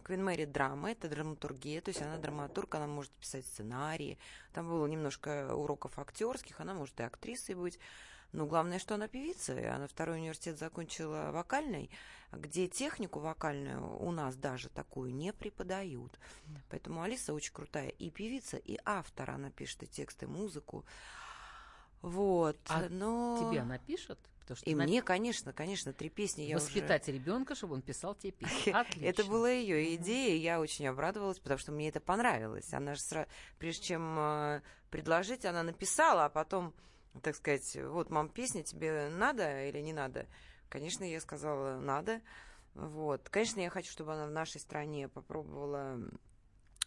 Квин 0.05 0.25
Мэри 0.25 0.45
драма, 0.47 0.93
это 0.93 1.09
драматургия, 1.09 1.81
то 1.81 1.91
есть 1.91 2.03
она 2.03 2.17
драматург, 2.17 2.75
она 2.75 2.87
может 2.87 3.13
писать 3.13 3.47
сценарии. 3.47 4.19
Там 4.53 4.69
было 4.69 4.87
немножко 4.87 5.55
уроков 5.55 5.99
актерских, 5.99 6.61
она 6.61 6.75
может 6.75 6.99
и 7.01 7.03
актрисой 7.03 7.55
быть. 7.55 7.79
Но 8.33 8.47
главное, 8.47 8.79
что 8.79 8.95
она 8.95 9.09
певица, 9.09 9.59
и 9.59 9.65
она 9.65 9.87
второй 9.87 10.19
университет 10.19 10.59
закончила 10.59 11.31
вокальный, 11.33 11.91
где 12.33 12.69
технику 12.69 13.19
вокальную 13.21 13.97
у 14.01 14.11
нас 14.13 14.37
даже 14.37 14.69
такую 14.69 15.15
не 15.15 15.33
преподают. 15.33 16.19
Поэтому 16.69 17.03
Алиса 17.03 17.35
очень 17.35 17.53
крутая 17.53 17.89
и 17.89 18.11
певица, 18.11 18.57
и 18.57 18.79
автор. 18.85 19.31
Она 19.31 19.51
пишет 19.51 19.83
и 19.83 19.87
тексты, 19.87 20.27
и 20.27 20.29
музыку. 20.29 20.85
Вот. 22.03 22.57
А 22.69 22.89
но... 22.89 23.39
Тебе 23.51 23.61
она 23.61 23.79
пишет? 23.79 24.19
Потому 24.41 24.57
что 24.57 24.71
И 24.71 24.75
на- 24.75 24.85
мне, 24.85 25.03
конечно, 25.03 25.53
конечно, 25.53 25.93
три 25.93 26.09
песни 26.09 26.43
я 26.43 26.57
уже... 26.57 26.65
воспитать 26.65 27.07
ребенка, 27.09 27.55
чтобы 27.55 27.75
он 27.75 27.83
писал 27.83 28.15
тебе 28.15 28.33
песни. 28.33 28.71
Отлично. 28.75 29.05
Это 29.07 29.25
была 29.25 29.51
ее 29.51 29.95
идея, 29.97 30.35
и 30.35 30.39
я 30.39 30.61
очень 30.61 30.87
обрадовалась, 30.89 31.39
потому 31.39 31.59
что 31.59 31.73
мне 31.73 31.89
это 31.89 32.01
понравилось. 32.01 32.73
Она 32.73 32.95
же 32.95 33.01
сра- 33.01 33.29
прежде 33.59 33.85
чем 33.89 34.19
э, 34.19 34.63
предложить, 34.91 35.45
она 35.45 35.63
написала, 35.63 36.25
а 36.25 36.29
потом, 36.31 36.75
так 37.23 37.37
сказать, 37.37 37.77
вот, 37.77 38.11
мам, 38.11 38.29
песня 38.29 38.63
тебе 38.65 39.09
надо 39.11 39.69
или 39.69 39.79
не 39.81 39.93
надо? 39.93 40.27
Конечно, 40.71 41.05
я 41.05 41.21
сказала, 41.21 41.79
надо. 41.79 42.23
Вот. 42.75 43.29
Конечно, 43.29 43.61
я 43.61 43.69
хочу, 43.69 43.91
чтобы 43.91 44.15
она 44.15 44.27
в 44.27 44.31
нашей 44.31 44.61
стране 44.61 45.09
попробовала 45.09 46.01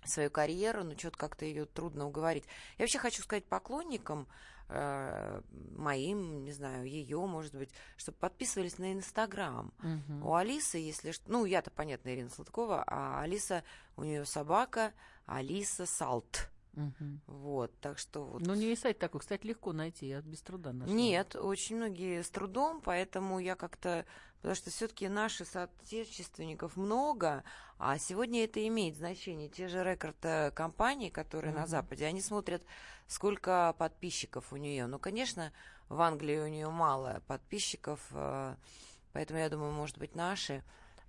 свою 0.06 0.32
карьеру, 0.32 0.84
но 0.84 0.98
что-то 0.98 1.18
как-то 1.18 1.46
ее 1.46 1.66
трудно 1.66 2.08
уговорить. 2.08 2.46
Я 2.78 2.84
вообще 2.84 2.98
хочу 2.98 3.22
сказать 3.22 3.46
поклонникам 3.46 4.28
э, 4.70 5.42
моим, 5.76 6.44
не 6.44 6.52
знаю, 6.54 6.86
ее, 6.86 7.20
может 7.26 7.54
быть, 7.54 7.70
чтобы 7.98 8.18
подписывались 8.18 8.78
на 8.78 8.94
Инстаграм. 8.94 9.74
Мгм. 9.80 10.26
У 10.26 10.34
Алисы, 10.34 10.78
если 10.78 11.12
что... 11.12 11.30
Ну, 11.30 11.46
я-то, 11.46 11.70
понятно, 11.70 12.10
Ирина 12.10 12.30
Сладкова, 12.30 12.84
а 12.88 13.22
Алиса, 13.22 13.64
у 13.98 14.04
нее 14.04 14.26
собака 14.26 14.94
Алиса 15.26 15.86
Салт. 15.86 16.50
Мгм. 16.74 17.22
Вот, 17.28 17.72
так 17.80 17.98
что 18.00 18.24
вот... 18.24 18.42
Ну, 18.46 18.56
не 18.56 18.76
сайт 18.76 18.98
такой, 19.00 19.22
кстати, 19.22 19.46
легко 19.46 19.74
найти, 19.74 20.08
я 20.08 20.22
без 20.22 20.42
труда 20.42 20.74
нашла. 20.74 20.94
Нет, 20.94 21.36
очень 21.36 21.78
многие 21.78 22.24
с 22.24 22.30
трудом, 22.30 22.82
поэтому 22.82 23.40
я 23.40 23.56
как-то... 23.56 24.06
Потому 24.38 24.56
что 24.56 24.72
все-таки 24.72 25.08
наших 25.08 25.48
соотечественников 25.48 26.76
много, 26.76 27.46
а 27.78 27.98
сегодня 27.98 28.44
это 28.44 28.66
имеет 28.68 28.98
значение. 28.98 29.48
Те 29.48 29.70
же 29.70 29.84
рекорд-компании, 29.84 31.10
которые 31.10 31.54
на 31.54 31.62
Мгм. 31.62 31.70
Западе, 31.70 32.06
они 32.06 32.22
смотрят, 32.22 32.62
сколько 33.08 33.74
подписчиков 33.78 34.52
у 34.52 34.58
нее. 34.58 34.86
Ну, 34.88 35.00
конечно, 35.00 35.54
в 35.88 36.02
Англии 36.02 36.40
у 36.40 36.48
нее 36.48 36.70
мало 36.70 37.22
подписчиков, 37.28 38.02
э, 38.12 38.56
поэтому 39.14 39.40
я 39.40 39.50
думаю, 39.50 39.72
может 39.72 39.98
быть, 39.98 40.14
наши, 40.14 40.62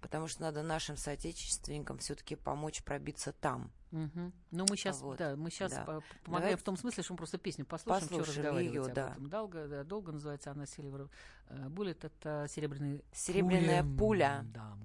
потому 0.05 0.29
что 0.29 0.43
надо 0.43 0.63
нашим 0.63 0.99
соотечественникам 0.99 1.97
все-таки 1.97 2.37
помочь 2.37 2.83
пробиться 2.83 3.33
там. 3.33 3.73
Мгм. 3.91 4.35
Ну, 4.51 4.67
мы 4.69 4.77
сейчас, 4.77 5.01
Вот, 5.01 5.17
да, 5.17 5.35
мы 5.35 5.51
сейчас 5.51 5.73
да. 5.73 5.85
помогаем 5.85 6.03
Давайте 6.27 6.57
в 6.59 6.63
том 6.63 6.77
смысле, 6.77 7.03
что 7.03 7.15
мы 7.15 7.17
просто 7.17 7.39
песню 7.39 7.65
послушаем, 7.65 8.05
что 8.05 8.19
послушаем 8.19 8.45
разговаривать 8.45 8.75
её, 8.75 8.85
об 8.85 8.93
да. 8.93 9.13
этом. 9.13 9.31
Долго, 9.31 9.67
да, 9.67 9.83
долго 9.83 10.13
называется 10.13 10.51
она 10.51 10.65
Silver 10.65 11.09
э, 11.49 11.69
Bullet, 11.69 11.99
это 12.03 12.47
серебряный 12.51 13.03
Серебряная 13.15 13.83
пуля. 13.83 14.45
Да. 14.53 14.77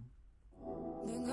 Been 0.61 1.29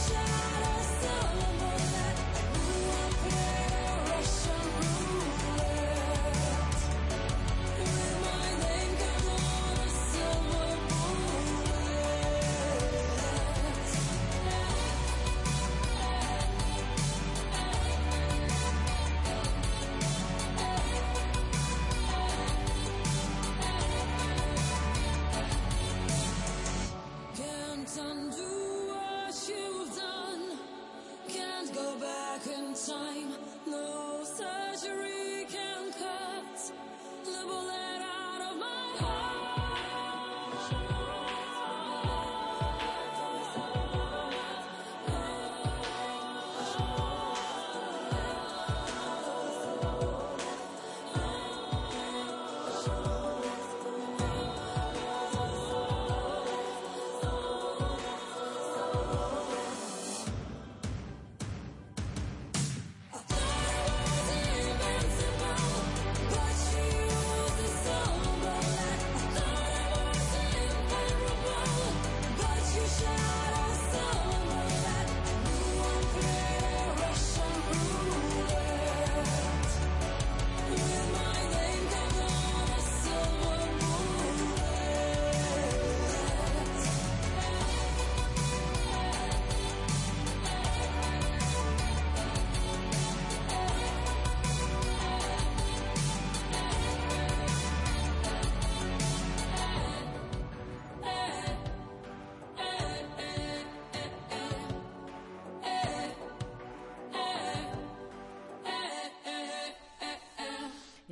Sunshine. 0.00 0.59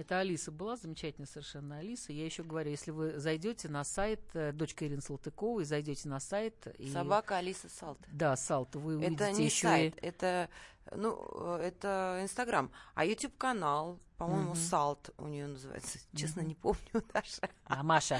Это 0.08 0.20
Алиса 0.20 0.50
была, 0.50 0.76
замечательная 0.76 1.26
совершенно 1.26 1.76
Алиса. 1.76 2.14
Я 2.14 2.24
еще 2.24 2.42
говорю, 2.42 2.70
если 2.70 2.90
вы 2.92 3.18
зайдете 3.18 3.68
на 3.68 3.84
сайт, 3.84 4.22
э, 4.32 4.52
дочка 4.52 4.86
Ирины 4.86 5.02
Салтыковой, 5.02 5.66
зайдете 5.66 6.08
на 6.08 6.18
сайт... 6.18 6.66
И... 6.78 6.90
Собака 6.90 7.36
Алиса 7.36 7.68
Салт. 7.68 7.98
Да, 8.10 8.34
Салт, 8.34 8.74
вы 8.74 8.96
увидите 8.96 9.24
Это 9.24 9.32
не 9.32 9.44
еще 9.44 9.68
сайт, 9.68 9.96
и... 9.96 10.06
это, 10.06 10.48
ну, 10.92 11.56
это 11.56 12.20
Инстаграм. 12.22 12.70
А 12.94 13.04
YouTube 13.04 13.36
канал, 13.36 13.98
по-моему. 14.16 14.54
Салт 14.54 15.10
у 15.18 15.26
нее 15.26 15.46
называется. 15.46 15.98
Честно, 16.16 16.40
Мгм. 16.40 16.48
не 16.48 16.54
помню 16.54 16.80
даже. 17.12 17.42
А, 17.66 17.82
Маша. 17.82 18.18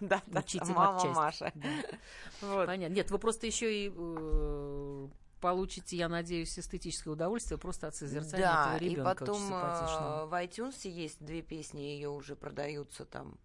Да, 0.00 0.20
да, 0.26 0.42
мама. 0.66 1.12
Маша. 1.12 1.52
Понятно. 2.40 2.92
Нет, 2.92 3.12
вы 3.12 3.18
просто 3.20 3.46
еще 3.46 3.86
и 3.86 3.92
э, 3.94 5.08
получите, 5.40 5.96
я 5.96 6.08
надеюсь, 6.08 6.58
эстетическое 6.58 7.12
удовольствие 7.12 7.58
просто 7.58 7.88
от 7.88 7.94
созерцания 7.96 8.46
Да, 8.46 8.74
этого 8.76 8.84
и 8.84 8.88
ребенка. 8.90 9.14
потом 9.14 9.36
очень 9.36 9.46
симпатичного. 9.48 10.22
э, 10.22 10.26
в 10.26 10.32
iTunes 10.44 10.88
есть 10.88 11.24
две 11.24 11.42
песни, 11.42 11.80
ее 11.80 12.08
уже 12.10 12.36
продаются 12.36 13.04
там 13.04 13.36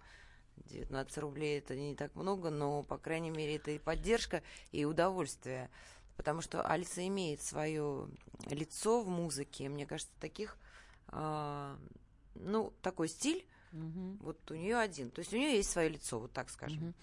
19 0.57 1.17
рублей, 1.19 1.59
это 1.59 1.75
не 1.75 1.95
так 1.95 2.15
много, 2.15 2.49
но, 2.49 2.83
по 2.83 2.97
крайней 2.97 3.29
мере, 3.31 3.55
это 3.55 3.71
и 3.71 3.79
поддержка, 3.79 4.43
и 4.71 4.85
удовольствие. 4.85 5.69
Потому 6.15 6.41
что 6.41 6.61
Алиса 6.61 7.05
имеет 7.07 7.41
свое 7.41 8.07
лицо 8.47 9.01
в 9.01 9.09
музыке. 9.09 9.67
Мне 9.67 9.87
кажется, 9.87 10.13
таких, 10.19 10.57
а, 11.07 11.75
ну, 12.35 12.71
такой 12.83 13.07
стиль, 13.07 13.45
Мгм. 13.73 14.17
вот 14.21 14.51
у 14.51 14.53
нее 14.53 14.77
один. 14.77 15.09
То 15.09 15.19
есть 15.19 15.33
у 15.33 15.37
нее 15.37 15.57
есть 15.57 15.71
свое 15.71 15.89
лицо, 15.89 16.19
вот 16.19 16.31
так 16.31 16.49
скажем. 16.49 16.79
Мгм. 16.79 16.93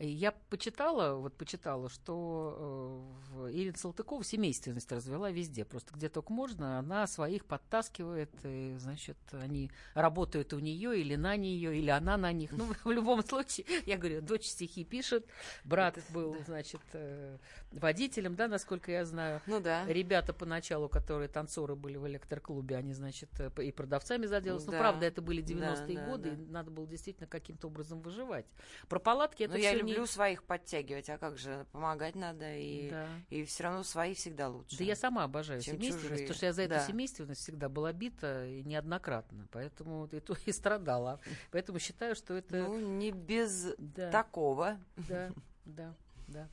Я 0.00 0.32
почитала, 0.50 1.14
вот 1.14 1.34
почитала, 1.36 1.88
что 1.88 3.14
э, 3.36 3.50
Ирина 3.52 3.76
Салтыкова 3.76 4.24
семейственность 4.24 4.90
развела 4.90 5.30
везде. 5.30 5.64
Просто 5.64 5.94
где 5.94 6.08
только 6.08 6.32
можно, 6.32 6.78
она 6.78 7.06
своих 7.06 7.44
подтаскивает, 7.44 8.30
и, 8.44 8.74
значит, 8.78 9.16
они 9.32 9.70
работают 9.94 10.52
у 10.52 10.58
нее 10.58 11.00
или 11.00 11.14
на 11.14 11.36
нее, 11.36 11.76
или 11.78 11.90
она 11.90 12.16
на 12.16 12.32
них. 12.32 12.50
Ну, 12.52 12.66
в 12.84 12.90
любом 12.90 13.24
случае, 13.24 13.66
я 13.86 13.96
говорю, 13.96 14.20
дочь 14.20 14.46
стихи 14.46 14.84
пишет, 14.84 15.24
брат 15.64 15.98
был, 16.10 16.36
значит, 16.46 16.80
э, 16.94 17.38
водителем, 17.70 18.34
да, 18.34 18.48
насколько 18.48 18.90
я 18.90 19.04
знаю. 19.04 19.40
Ну 19.46 19.60
да. 19.60 19.86
Ребята 19.86 20.32
поначалу, 20.32 20.88
которые 20.88 21.28
танцоры 21.28 21.76
были 21.76 21.96
в 21.96 22.06
электроклубе, 22.08 22.76
они, 22.76 22.92
значит, 22.92 23.30
э, 23.38 23.50
и 23.62 23.70
продавцами 23.70 24.26
заделались. 24.26 24.66
Ну, 24.66 24.72
Да. 24.72 24.78
правда, 24.78 25.06
это 25.06 25.22
были 25.22 25.42
90-е 25.42 25.94
Да, 25.96 26.04
да, 26.04 26.07
годы, 26.10 26.30
да. 26.32 26.42
и 26.42 26.46
надо 26.46 26.70
было 26.70 26.86
действительно 26.86 27.26
каким-то 27.26 27.66
образом 27.68 28.00
выживать. 28.00 28.46
Про 28.88 28.98
палатки 28.98 29.42
это 29.42 29.54
Ну, 29.54 29.58
я 29.58 29.74
люблю 29.74 30.00
не... 30.02 30.06
своих 30.06 30.42
подтягивать, 30.44 31.08
а 31.10 31.18
как 31.18 31.38
же, 31.38 31.66
помогать 31.72 32.14
надо, 32.14 32.54
и, 32.56 32.90
Да. 32.90 33.06
и 33.30 33.44
все 33.44 33.64
равно 33.64 33.82
свои 33.82 34.14
всегда 34.14 34.48
лучше. 34.48 34.78
Да 34.78 34.84
я 34.84 34.96
сама 34.96 35.24
обожаю 35.24 35.60
семейственность, 35.60 36.02
чужие. 36.02 36.18
потому 36.20 36.34
что 36.36 36.46
я 36.46 36.52
за 36.52 36.62
эту 36.62 36.74
Да. 36.74 36.86
семейственность 36.86 37.40
всегда 37.42 37.68
была 37.68 37.92
бита 37.92 38.46
и 38.46 38.62
неоднократно, 38.64 39.46
поэтому 39.50 40.06
и, 40.12 40.20
то- 40.20 40.36
и 40.46 40.52
страдала. 40.52 41.20
Поэтому 41.50 41.78
считаю, 41.78 42.14
что 42.14 42.34
это... 42.34 42.56
Ну, 42.58 42.78
не 42.78 43.10
без 43.10 43.74
да, 43.78 44.10
такого. 44.10 44.78
да, 45.08 45.30
да, 45.64 45.94
да. 46.26 46.48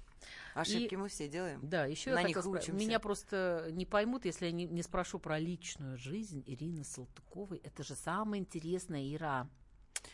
Ошибки 0.55 0.95
мы 0.95 1.09
все 1.09 1.27
делаем. 1.27 1.59
Да, 1.61 1.85
еще 1.85 2.13
На 2.13 2.21
я 2.21 2.27
них 2.27 2.37
хотела 2.37 2.53
учимся. 2.53 2.71
Меня 2.71 2.99
просто 2.99 3.67
не 3.71 3.85
поймут, 3.85 4.23
если 4.23 4.45
я 4.45 4.51
не, 4.53 4.65
не 4.65 4.83
спрошу 4.83 5.19
про 5.19 5.37
личную 5.37 5.97
жизнь 5.97 6.43
Ирины 6.47 6.85
Салтыковой. 6.85 7.57
Это 7.57 7.83
же 7.83 7.93
самое 7.93 8.41
интересное, 8.41 9.13
Ира. 9.13 9.49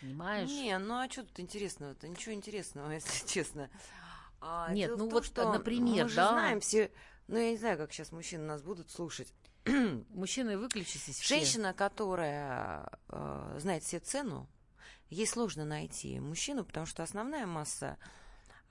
Понимаешь? 0.02 0.50
Не, 0.50 0.80
ну 0.80 0.96
а 0.96 1.08
что 1.08 1.24
тут 1.24 1.40
интересного-то? 1.40 2.08
Ничего 2.08 2.34
интересного, 2.34 2.90
если 2.94 3.28
честно. 3.28 3.70
А, 4.40 4.74
Нет, 4.74 4.90
ну 4.92 4.98
том, 4.98 5.10
вот, 5.10 5.26
что 5.26 5.52
например, 5.52 6.06
мы 6.06 6.10
же 6.10 6.16
да. 6.16 6.30
знаем 6.30 6.60
все... 6.60 6.92
Ну, 7.28 7.38
я 7.38 7.52
не 7.52 7.58
знаю, 7.58 7.78
как 7.78 7.94
сейчас 7.94 8.12
мужчины 8.12 8.44
нас 8.44 8.64
будут 8.64 8.90
слушать. 8.90 9.32
Мужчины, 10.10 10.58
выключитесь 10.58 11.20
все. 11.20 11.36
Женщина, 11.36 11.72
которая 11.72 12.90
э, 13.10 13.58
знает 13.60 13.84
все 13.84 14.00
цену, 14.00 14.50
ей 15.12 15.28
сложно 15.28 15.66
найти 15.66 16.20
мужчину, 16.20 16.66
потому 16.66 16.88
что 16.88 17.04
основная 17.04 17.46
масса 17.46 18.00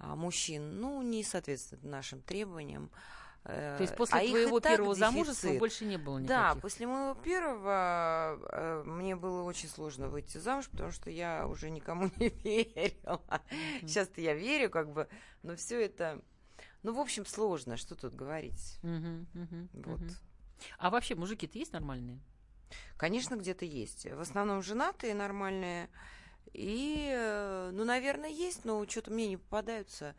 мужчин, 0.00 0.80
ну, 0.80 1.02
не 1.02 1.22
соответствует 1.24 1.84
нашим 1.84 2.20
требованиям. 2.22 2.90
э, 3.44 3.76
То 3.76 3.82
есть 3.82 3.96
после 3.96 4.20
а 4.20 4.26
твоего 4.26 4.60
первого 4.60 4.94
замужества 4.94 5.52
больше 5.52 5.84
не 5.84 5.96
было 5.96 6.18
Да, 6.20 6.44
никаких? 6.48 6.62
после 6.62 6.86
моего 6.86 7.14
первого 7.14 8.38
э, 8.50 8.82
мне 8.86 9.16
было 9.16 9.42
очень 9.42 9.68
сложно 9.68 10.08
выйти 10.08 10.38
замуж, 10.38 10.68
потому 10.70 10.90
что 10.90 11.10
я 11.10 11.46
уже 11.46 11.70
никому 11.70 12.10
не 12.16 12.28
верила. 12.28 13.20
Сейчас-то 13.80 14.20
я 14.20 14.34
верю, 14.34 14.70
как 14.70 14.92
бы, 14.92 15.08
но 15.42 15.56
все 15.56 15.84
это, 15.84 16.20
ну, 16.82 16.92
в 16.94 16.98
общем, 16.98 17.26
сложно, 17.26 17.76
что 17.76 17.94
тут 17.94 18.14
говорить. 18.14 18.78
Мгм, 18.82 19.26
мгм, 19.34 19.68
Вот. 19.72 20.00
А 20.78 20.90
вообще 20.90 21.14
мужики-то 21.14 21.58
есть 21.58 21.72
нормальные? 21.72 22.20
Конечно, 22.96 23.36
где-то 23.36 23.64
есть. 23.64 24.04
В 24.06 24.20
основном 24.20 24.62
женатые 24.62 25.14
нормальные. 25.14 25.88
И, 26.52 27.08
э, 27.12 27.70
ну, 27.72 27.84
наверное, 27.84 28.30
есть, 28.30 28.64
но 28.64 28.86
что-то 28.86 29.10
мне 29.10 29.28
не 29.28 29.36
попадаются. 29.36 30.14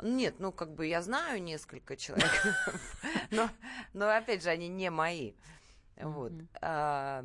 Нет, 0.00 0.36
ну, 0.38 0.52
как 0.52 0.74
бы 0.74 0.86
я 0.86 1.02
знаю 1.02 1.42
несколько 1.42 1.96
человек, 1.96 2.30
но, 3.30 3.50
но, 3.92 4.08
опять 4.08 4.42
же, 4.42 4.50
они 4.50 4.68
не 4.68 4.90
мои. 4.90 5.32
Вот. 5.96 6.32
А, 6.60 7.24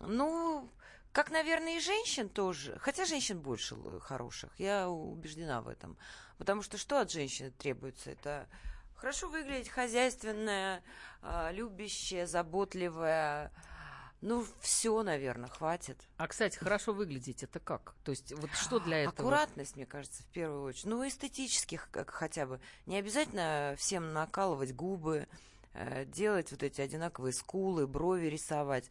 ну, 0.00 0.68
как, 1.12 1.30
наверное, 1.30 1.76
и 1.76 1.80
женщин 1.80 2.28
тоже. 2.28 2.78
Хотя 2.80 3.04
женщин 3.04 3.38
больше 3.38 3.76
хороших. 4.00 4.50
Я 4.58 4.88
убеждена 4.88 5.60
в 5.60 5.68
этом. 5.68 5.96
Потому 6.38 6.62
что 6.62 6.78
что 6.78 7.00
от 7.00 7.10
женщины 7.10 7.50
требуется? 7.50 8.10
Это 8.10 8.48
хорошо 8.96 9.28
выглядеть, 9.28 9.68
хозяйственная, 9.68 10.82
а, 11.22 11.52
любящая, 11.52 12.26
заботливая. 12.26 13.52
Ну, 14.22 14.46
все, 14.60 15.02
наверное, 15.02 15.48
хватит. 15.48 15.98
А, 16.16 16.28
кстати, 16.28 16.56
хорошо 16.56 16.92
выглядеть 16.92 17.42
это 17.42 17.58
как? 17.58 17.94
То 18.04 18.12
есть 18.12 18.32
вот 18.32 18.50
что 18.52 18.78
для 18.78 19.00
этого? 19.00 19.18
Аккуратность, 19.18 19.74
мне 19.74 19.84
кажется, 19.84 20.22
в 20.22 20.26
первую 20.26 20.62
очередь. 20.62 20.86
Ну, 20.86 21.06
эстетических 21.06 21.88
как 21.90 22.10
хотя 22.10 22.46
бы. 22.46 22.60
Не 22.86 22.98
обязательно 22.98 23.74
всем 23.76 24.12
накалывать 24.12 24.74
губы, 24.74 25.26
э, 25.74 26.04
делать 26.04 26.52
вот 26.52 26.62
эти 26.62 26.80
одинаковые 26.80 27.32
скулы, 27.32 27.88
брови 27.88 28.26
рисовать. 28.26 28.90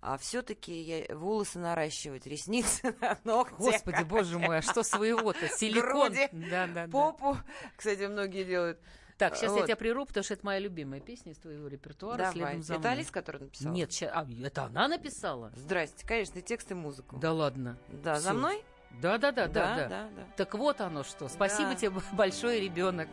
А 0.00 0.16
все-таки 0.16 1.06
волосы 1.10 1.58
наращивать, 1.58 2.26
ресницы 2.28 2.94
на 3.00 3.18
ногти. 3.24 3.54
Господи, 3.58 4.04
боже 4.04 4.38
мой, 4.38 4.58
а 4.58 4.62
что 4.62 4.84
своего-то? 4.84 5.48
Силикон. 5.56 6.12
Груди, 6.12 6.28
Да, 6.30 6.68
да, 6.68 6.86
да. 6.86 6.88
Попу, 6.88 7.36
кстати, 7.76 8.02
многие 8.02 8.44
делают. 8.44 8.78
Так, 9.18 9.34
сейчас 9.34 9.50
я 9.50 9.58
Вот. 9.58 9.64
тебя 9.66 9.76
прерву, 9.76 10.06
потому 10.06 10.22
что 10.24 10.34
это 10.34 10.46
моя 10.46 10.60
любимая 10.60 11.00
песня 11.00 11.32
из 11.32 11.38
твоего 11.38 11.66
репертуара. 11.66 12.16
Давай. 12.18 12.32
Следом 12.34 12.62
за 12.62 12.72
Это 12.74 12.80
мной. 12.80 12.92
Алис, 12.92 13.10
которая 13.10 13.42
написала? 13.42 13.72
Нет, 13.72 13.92
ща- 13.92 14.12
а, 14.14 14.26
это 14.44 14.64
она 14.64 14.88
написала? 14.88 15.52
Здрасте, 15.56 16.06
конечно, 16.06 16.38
и 16.38 16.42
текст, 16.42 16.70
и 16.70 16.74
музыку. 16.74 17.16
Да 17.18 17.32
ладно. 17.32 17.76
Да, 17.88 18.20
за 18.20 18.30
Всё. 18.30 18.38
мной? 18.38 18.64
Да, 19.02 19.18
да, 19.18 19.32
да, 19.32 19.48
да, 19.48 19.76
да. 19.76 19.88
да, 19.88 20.08
да. 20.16 20.26
Так 20.36 20.54
вот 20.54 20.80
оно 20.80 21.02
что. 21.02 21.28
Спасибо 21.28 21.70
Да. 21.70 21.74
тебе, 21.76 22.00
большой 22.12 22.60
ребенок. 22.60 23.08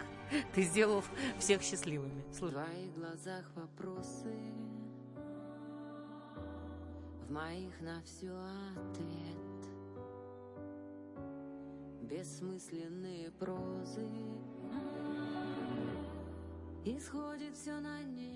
Ты 0.53 0.61
сделал 0.63 1.03
всех 1.39 1.61
счастливыми. 1.61 2.23
В 2.31 2.35
Слушай. 2.35 2.53
твоих 2.53 2.93
глазах 2.95 3.45
вопросы, 3.55 4.33
в 7.27 7.31
моих 7.31 7.79
на 7.81 8.01
все 8.03 8.31
ответ. 8.31 9.65
Бессмысленные 12.01 13.31
прозы, 13.31 14.07
исходит 16.85 17.55
все 17.55 17.79
на 17.79 17.99
ней. 18.03 18.35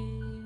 keep 0.00 0.39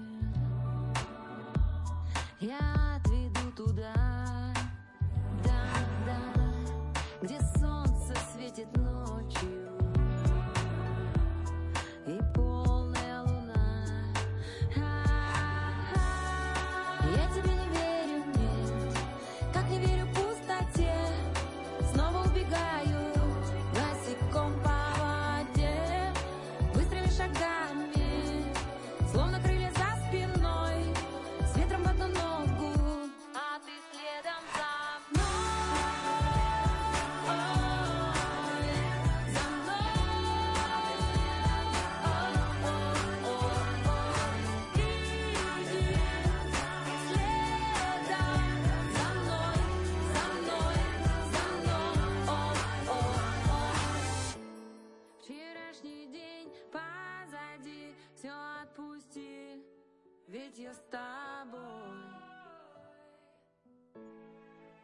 ведь 60.55 60.64
я 60.64 60.73
с 60.73 60.83
тобой. 60.90 61.61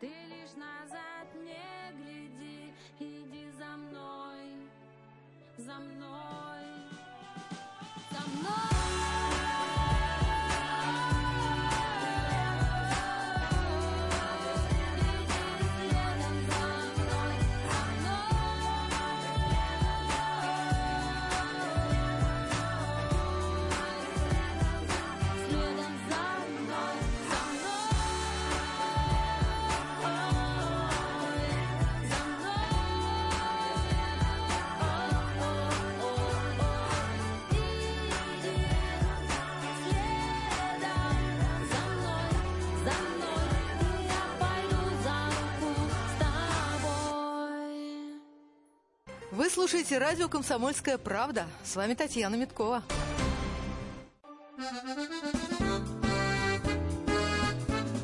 Ты 0.01 0.07
лишь 0.07 0.55
назад 0.57 1.29
не 1.35 1.93
гляди, 1.97 2.75
иди 2.99 3.51
за 3.53 3.77
мной, 3.77 4.69
за 5.59 5.75
мной. 5.75 6.40
слушаете 49.71 49.99
радио 49.99 50.29
«Комсомольская 50.29 50.99
правда». 50.99 51.47
С 51.63 51.77
вами 51.77 51.95
Татьяна 51.95 52.35
Миткова. 52.35 52.83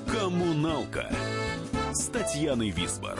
Коммуналка 0.06 1.10
с 1.92 2.06
Татьяной 2.06 2.70
Висбор. 2.70 3.18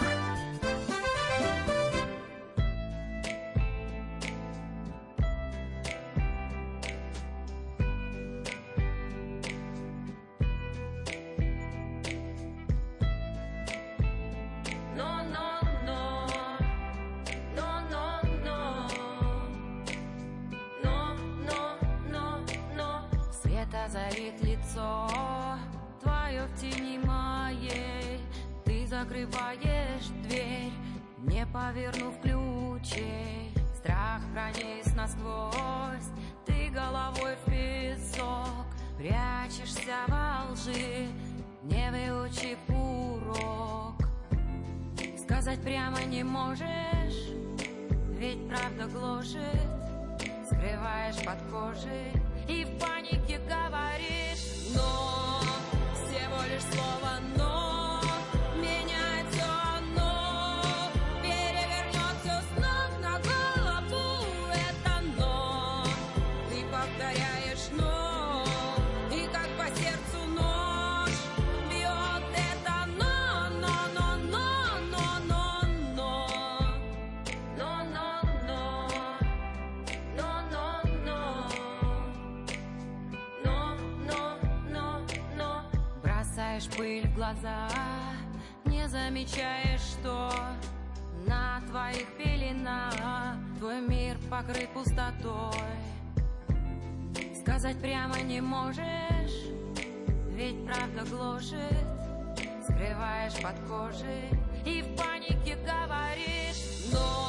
бросаешь 86.57 86.76
пыль 86.76 87.07
в 87.09 87.14
глаза, 87.14 87.68
не 88.64 88.88
замечаешь, 88.88 89.80
что 89.80 90.30
на 91.26 91.61
твоих 91.68 92.07
пеленах 92.16 93.36
твой 93.59 93.80
мир 93.80 94.16
покрыт 94.30 94.68
пустотой. 94.70 95.52
Сказать 97.40 97.78
прямо 97.80 98.20
не 98.22 98.40
можешь, 98.40 99.50
ведь 100.30 100.64
правда 100.66 101.04
гложет, 101.11 101.86
скрываешь 102.62 103.34
под 103.42 103.59
кожей 103.68 104.30
и 104.64 104.82
в 104.82 104.96
панике 104.96 105.57
говоришь, 105.57 106.90
но 106.92 107.26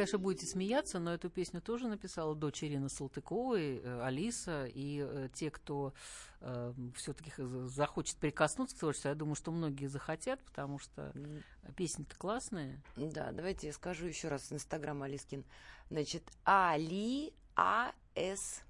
конечно, 0.00 0.18
будете 0.18 0.46
смеяться, 0.46 0.98
но 0.98 1.12
эту 1.12 1.28
песню 1.28 1.60
тоже 1.60 1.86
написала 1.86 2.34
дочь 2.34 2.64
Ирины 2.64 2.88
Салтыковой, 2.88 3.80
э, 3.82 4.02
Алиса, 4.02 4.64
и 4.66 5.06
э, 5.06 5.28
те, 5.34 5.50
кто 5.50 5.92
э, 6.40 6.72
все-таки 6.96 7.30
захочет 7.66 8.16
прикоснуться 8.16 8.74
к 8.74 8.78
творчеству, 8.78 9.08
я 9.08 9.14
думаю, 9.14 9.34
что 9.34 9.52
многие 9.52 9.88
захотят, 9.88 10.42
потому 10.42 10.78
что 10.78 11.12
песня-то 11.76 12.16
классная. 12.16 12.82
Да, 12.96 13.30
давайте 13.32 13.66
я 13.66 13.72
скажу 13.74 14.06
еще 14.06 14.28
раз 14.28 14.50
Инстаграм 14.50 15.02
Алискин. 15.02 15.44
Значит, 15.90 16.22
Али 16.44 17.34
А 17.54 17.92
С 18.14 18.62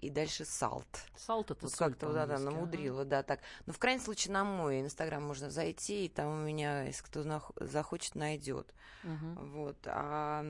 и 0.00 0.10
дальше 0.10 0.44
салт. 0.44 0.86
Салт 1.16 1.50
это 1.50 1.66
Вот 1.66 1.76
как-то 1.76 2.12
да, 2.12 2.26
да, 2.26 2.38
намудрила, 2.38 3.04
да, 3.04 3.22
так. 3.22 3.40
Но 3.66 3.72
в 3.72 3.78
крайнем 3.78 4.00
случае 4.02 4.32
на 4.32 4.44
мой 4.44 4.80
инстаграм 4.80 5.22
можно 5.22 5.50
зайти, 5.50 6.06
и 6.06 6.08
там 6.08 6.28
у 6.28 6.44
меня, 6.44 6.84
если 6.84 7.02
кто 7.02 7.20
нах- 7.20 7.52
захочет, 7.56 8.14
найдет. 8.14 8.74
Мгм. 9.02 9.34
Вот. 9.52 9.76
А 9.86 10.42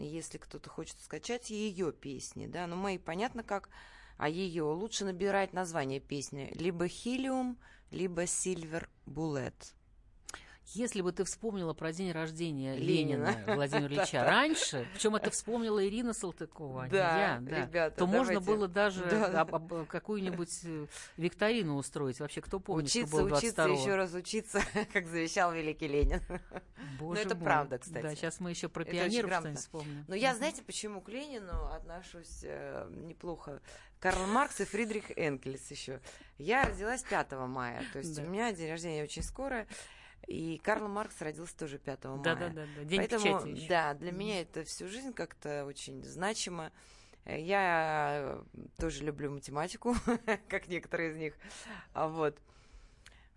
если 0.00 0.38
кто-то 0.38 0.68
хочет 0.70 1.00
скачать 1.00 1.50
ее 1.50 1.92
песни, 1.92 2.46
да, 2.46 2.66
ну 2.66 2.76
мои 2.76 2.98
понятно 2.98 3.42
как, 3.42 3.70
а 4.18 4.28
ее 4.28 4.64
лучше 4.64 5.04
набирать 5.04 5.52
название 5.52 6.00
песни 6.00 6.52
либо 6.54 6.88
Хелиум, 6.88 7.58
либо 7.90 8.24
Silver 8.24 8.86
Bullet. 9.06 9.54
Если 10.74 11.00
бы 11.00 11.12
ты 11.12 11.24
вспомнила 11.24 11.72
про 11.72 11.92
день 11.92 12.12
рождения 12.12 12.76
Ленина. 12.76 13.30
Ленина, 13.30 13.54
Владимира 13.54 13.86
Ильича 13.86 14.24
раньше, 14.24 14.86
причем 14.92 15.16
это 15.16 15.30
вспомнила 15.30 15.84
Ирина 15.86 16.12
Салтыкова, 16.12 16.82
а 16.82 16.86
не 16.86 16.92
Да, 16.92 17.18
я, 17.18 17.38
да, 17.40 17.60
ребята, 17.66 17.96
то 17.98 18.06
можно 18.06 18.40
было 18.40 18.68
даже 18.68 19.04
Да. 19.04 19.40
об- 19.40 19.54
об- 19.54 19.86
какую-нибудь 19.86 20.60
э, 20.64 20.86
викторину 21.16 21.76
устроить. 21.76 22.20
Вообще, 22.20 22.40
кто 22.42 22.60
помнит, 22.60 22.86
учиться, 22.86 23.08
что 23.08 23.16
было 23.18 23.28
22 23.30 23.64
учиться, 23.64 23.82
еще 23.82 23.94
раз 23.96 24.14
учиться, 24.14 24.62
как 24.92 25.06
завещал 25.06 25.52
великий 25.52 25.88
Ленин. 25.88 26.20
Боже 27.00 27.22
это 27.22 27.34
мой. 27.34 27.44
правда, 27.44 27.78
кстати. 27.78 28.02
Да, 28.02 28.14
сейчас 28.14 28.38
мы 28.40 28.50
еще 28.50 28.68
про 28.68 28.82
Это 28.82 28.92
пионеров 28.92 29.32
что-нибудь 29.32 29.58
вспомним. 29.60 30.04
Но 30.06 30.14
я, 30.14 30.34
знаете, 30.34 30.62
почему 30.62 31.00
к 31.00 31.08
Ленину 31.08 31.66
отношусь 31.72 32.40
э, 32.42 32.88
неплохо? 32.90 33.60
Карл 34.00 34.26
Маркс 34.26 34.60
и 34.60 34.64
Фридрих 34.64 35.10
Энкельс 35.16 35.68
еще. 35.72 36.00
Я 36.36 36.64
родилась 36.66 37.02
5 37.02 37.32
мая, 37.48 37.82
то 37.92 37.98
есть 37.98 38.14
Да. 38.14 38.22
у 38.22 38.26
меня 38.26 38.52
день 38.52 38.70
рождения 38.70 39.02
очень 39.02 39.24
скоро, 39.24 39.66
и 40.26 40.58
Карл 40.58 40.88
Маркс 40.88 41.20
родился 41.22 41.56
тоже 41.56 41.78
5 41.78 42.04
мая. 42.04 42.18
Да, 42.22 42.34
да, 42.34 42.48
да, 42.50 42.66
да. 42.76 42.84
День 42.84 42.98
Поэтому, 42.98 43.24
печати 43.24 43.48
еще. 43.48 43.68
да, 43.68 43.94
для 43.94 44.12
меня 44.12 44.40
это 44.42 44.64
всю 44.64 44.88
жизнь 44.88 45.12
как-то 45.12 45.64
очень 45.64 46.02
значимо. 46.04 46.72
Я 47.24 48.42
тоже 48.78 49.04
люблю 49.04 49.30
математику, 49.30 49.94
как 50.48 50.68
некоторые 50.68 51.10
из 51.12 51.16
них. 51.16 51.34
А 51.92 52.08
вот. 52.08 52.38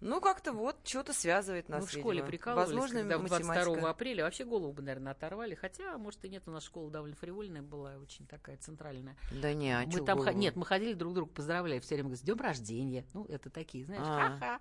Ну, 0.03 0.19
как-то 0.19 0.51
вот 0.51 0.77
что-то 0.83 1.13
связывает 1.13 1.69
нас. 1.69 1.81
Мы 1.81 1.87
в 1.87 1.91
школе 1.91 2.15
видимо. 2.17 2.27
прикалывались, 2.27 2.69
Возможно, 2.69 2.99
когда 3.01 3.17
22 3.19 3.37
математика. 3.53 3.89
апреля 3.91 4.23
вообще 4.23 4.45
голову 4.45 4.73
бы, 4.73 4.81
наверное, 4.81 5.11
оторвали. 5.11 5.53
Хотя, 5.53 5.95
может, 5.99 6.25
и 6.25 6.29
нет, 6.29 6.41
у 6.47 6.51
нас 6.51 6.63
школа 6.63 6.89
довольно 6.89 7.15
фривольная 7.15 7.61
была, 7.61 7.97
очень 7.97 8.25
такая 8.25 8.57
центральная. 8.57 9.15
Да 9.31 9.53
не, 9.53 9.71
а 9.71 9.85
мы 9.85 10.03
там 10.03 10.17
голову? 10.17 10.35
Нет, 10.35 10.55
мы 10.55 10.65
ходили 10.65 10.93
друг 10.93 11.13
друга 11.13 11.31
поздравляли, 11.31 11.79
все 11.81 11.89
время 11.95 12.07
говорили, 12.09 12.19
с 12.23 12.25
днем 12.25 12.37
рождения. 12.39 13.05
Ну, 13.13 13.25
это 13.25 13.51
такие, 13.51 13.85
знаешь, 13.85 14.01
А. 14.03 14.29
ха-ха, 14.39 14.59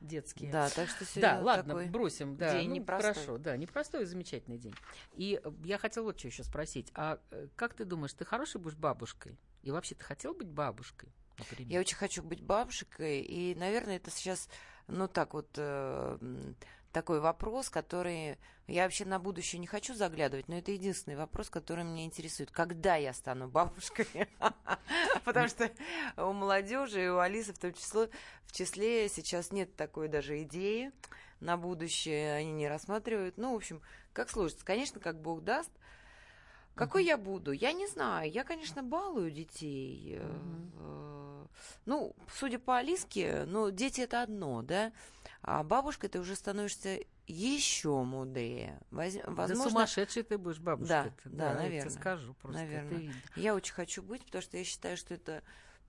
детские. 0.00 0.50
Да, 0.50 0.68
так 0.68 0.88
что 0.88 1.00
Да, 1.00 1.06
сегодня 1.06 1.40
ладно, 1.40 1.74
такой 1.74 1.86
бросим. 1.88 2.36
Да, 2.36 2.52
день 2.52 2.68
ну, 2.68 2.74
непростой. 2.76 3.12
Хорошо, 3.14 3.38
да, 3.38 3.56
непростой 3.56 4.02
и 4.02 4.06
замечательный 4.06 4.58
день. 4.58 4.74
И 5.14 5.40
э, 5.42 5.50
я 5.64 5.78
хотела 5.78 6.04
вот 6.04 6.18
что 6.18 6.28
еще 6.28 6.42
спросить. 6.42 6.90
А 6.94 7.18
э, 7.30 7.48
как 7.56 7.74
ты 7.74 7.84
думаешь, 7.84 8.12
ты 8.12 8.24
хорошей 8.24 8.60
будешь 8.60 8.76
бабушкой? 8.76 9.38
И 9.62 9.70
вообще, 9.70 9.94
ты 9.94 10.04
хотел 10.04 10.34
быть 10.34 10.48
бабушкой, 10.48 11.10
например? 11.38 11.70
Я 11.70 11.80
очень 11.80 11.96
хочу 11.96 12.22
быть 12.22 12.42
бабушкой, 12.42 13.20
и, 13.20 13.54
наверное, 13.54 13.96
это 13.96 14.10
сейчас, 14.10 14.48
ну, 14.86 15.06
так 15.06 15.34
вот, 15.34 15.48
э, 15.56 16.18
такой 16.92 17.20
вопрос, 17.20 17.68
который... 17.68 18.38
Я 18.70 18.84
вообще 18.84 19.04
на 19.04 19.18
будущее 19.18 19.58
не 19.58 19.66
хочу 19.66 19.94
заглядывать, 19.94 20.46
но 20.46 20.56
это 20.56 20.70
единственный 20.70 21.16
вопрос, 21.16 21.50
который 21.50 21.82
меня 21.82 22.04
интересует. 22.04 22.52
Когда 22.52 22.94
я 22.94 23.12
стану 23.12 23.48
бабушкой? 23.48 24.06
Потому 25.24 25.48
что 25.48 25.70
у 26.16 26.32
молодежи 26.32 27.04
и 27.04 27.08
у 27.08 27.18
Алисы 27.18 27.52
в 27.52 27.58
том 27.58 27.72
числе, 27.74 28.08
в 28.44 28.52
числе 28.52 29.08
сейчас 29.08 29.50
нет 29.50 29.74
такой 29.74 30.06
даже 30.08 30.40
идеи 30.44 30.92
на 31.40 31.56
будущее, 31.56 32.34
они 32.34 32.52
не 32.52 32.68
рассматривают. 32.68 33.38
Ну, 33.38 33.54
в 33.54 33.56
общем, 33.56 33.82
как 34.12 34.30
сложится. 34.30 34.64
Конечно, 34.64 35.00
как 35.00 35.20
Бог 35.20 35.42
даст. 35.42 35.70
Какой 36.76 37.04
я 37.04 37.18
буду? 37.18 37.50
Я 37.50 37.72
не 37.72 37.88
знаю. 37.88 38.30
Я, 38.30 38.44
конечно, 38.44 38.82
балую 38.82 39.32
детей. 39.32 40.16
э, 40.16 41.46
Ну, 41.86 42.14
судя 42.32 42.58
по 42.58 42.78
Алиске, 42.78 43.44
ну, 43.46 43.70
дети 43.70 44.02
это 44.02 44.22
одно, 44.22 44.62
да? 44.62 44.92
А 45.42 45.62
бабушкой 45.64 46.08
ты 46.08 46.20
уже 46.20 46.36
становишься 46.36 47.00
еще 47.30 48.02
мудрее. 48.02 48.80
Воз- 48.90 49.14
Да 49.14 49.30
Возможно, 49.32 49.70
сумасшедшей 49.70 50.22
ты 50.22 50.38
будешь 50.38 50.58
бабушкой. 50.58 51.12
Да, 51.24 51.30
да, 51.30 51.46
я 51.50 51.54
тебе 51.54 51.62
наверное, 51.68 51.90
скажу 51.90 52.34
просто. 52.34 52.60
наверное. 52.60 53.12
я 53.36 53.54
очень 53.54 53.74
хочу 53.74 54.02
быть, 54.02 54.24
потому 54.24 54.42
что 54.42 54.56
я 54.58 54.64
считаю, 54.64 54.96
что 54.96 55.14
это 55.14 55.42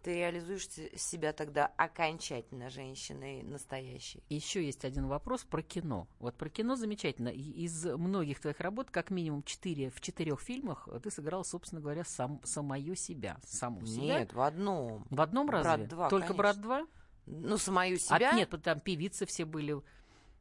ты 0.03 0.15
реализуешь 0.15 0.67
се- 0.67 0.97
себя 0.97 1.31
тогда 1.31 1.67
окончательно 1.77 2.71
женщиной 2.71 3.43
настоящей. 3.43 4.23
Еще 4.29 4.65
есть 4.65 4.83
один 4.83 5.05
вопрос 5.07 5.43
про 5.43 5.61
кино. 5.61 6.07
Вот 6.19 6.35
про 6.35 6.49
кино 6.49 6.75
замечательно. 6.75 7.29
Из 7.29 7.85
многих 7.85 8.39
твоих 8.39 8.59
работ, 8.61 8.89
как 8.89 9.11
минимум 9.11 9.43
четыре, 9.43 9.91
в 9.91 10.01
четырех 10.01 10.41
фильмах 10.41 10.87
ты 11.03 11.11
сыграл, 11.11 11.45
собственно 11.45 11.81
говоря, 11.81 12.03
сам, 12.03 12.41
самую 12.43 12.95
себя. 12.95 13.37
Саму 13.45 13.85
себя. 13.85 14.19
Нет, 14.19 14.33
в 14.33 14.41
одном. 14.41 15.05
В 15.11 15.21
одном 15.21 15.45
«Брат 15.45 15.65
разве? 15.65 15.85
2», 15.85 16.09
Только 16.09 16.27
конечно. 16.33 16.35
«Брат 16.35 16.57
2»? 16.57 16.87
Ну, 17.27 17.57
самую 17.59 17.95
А 17.97 17.99
себя. 17.99 18.31
нет, 18.33 18.49
там 18.63 18.79
певицы 18.79 19.27
все 19.27 19.45
были. 19.45 19.79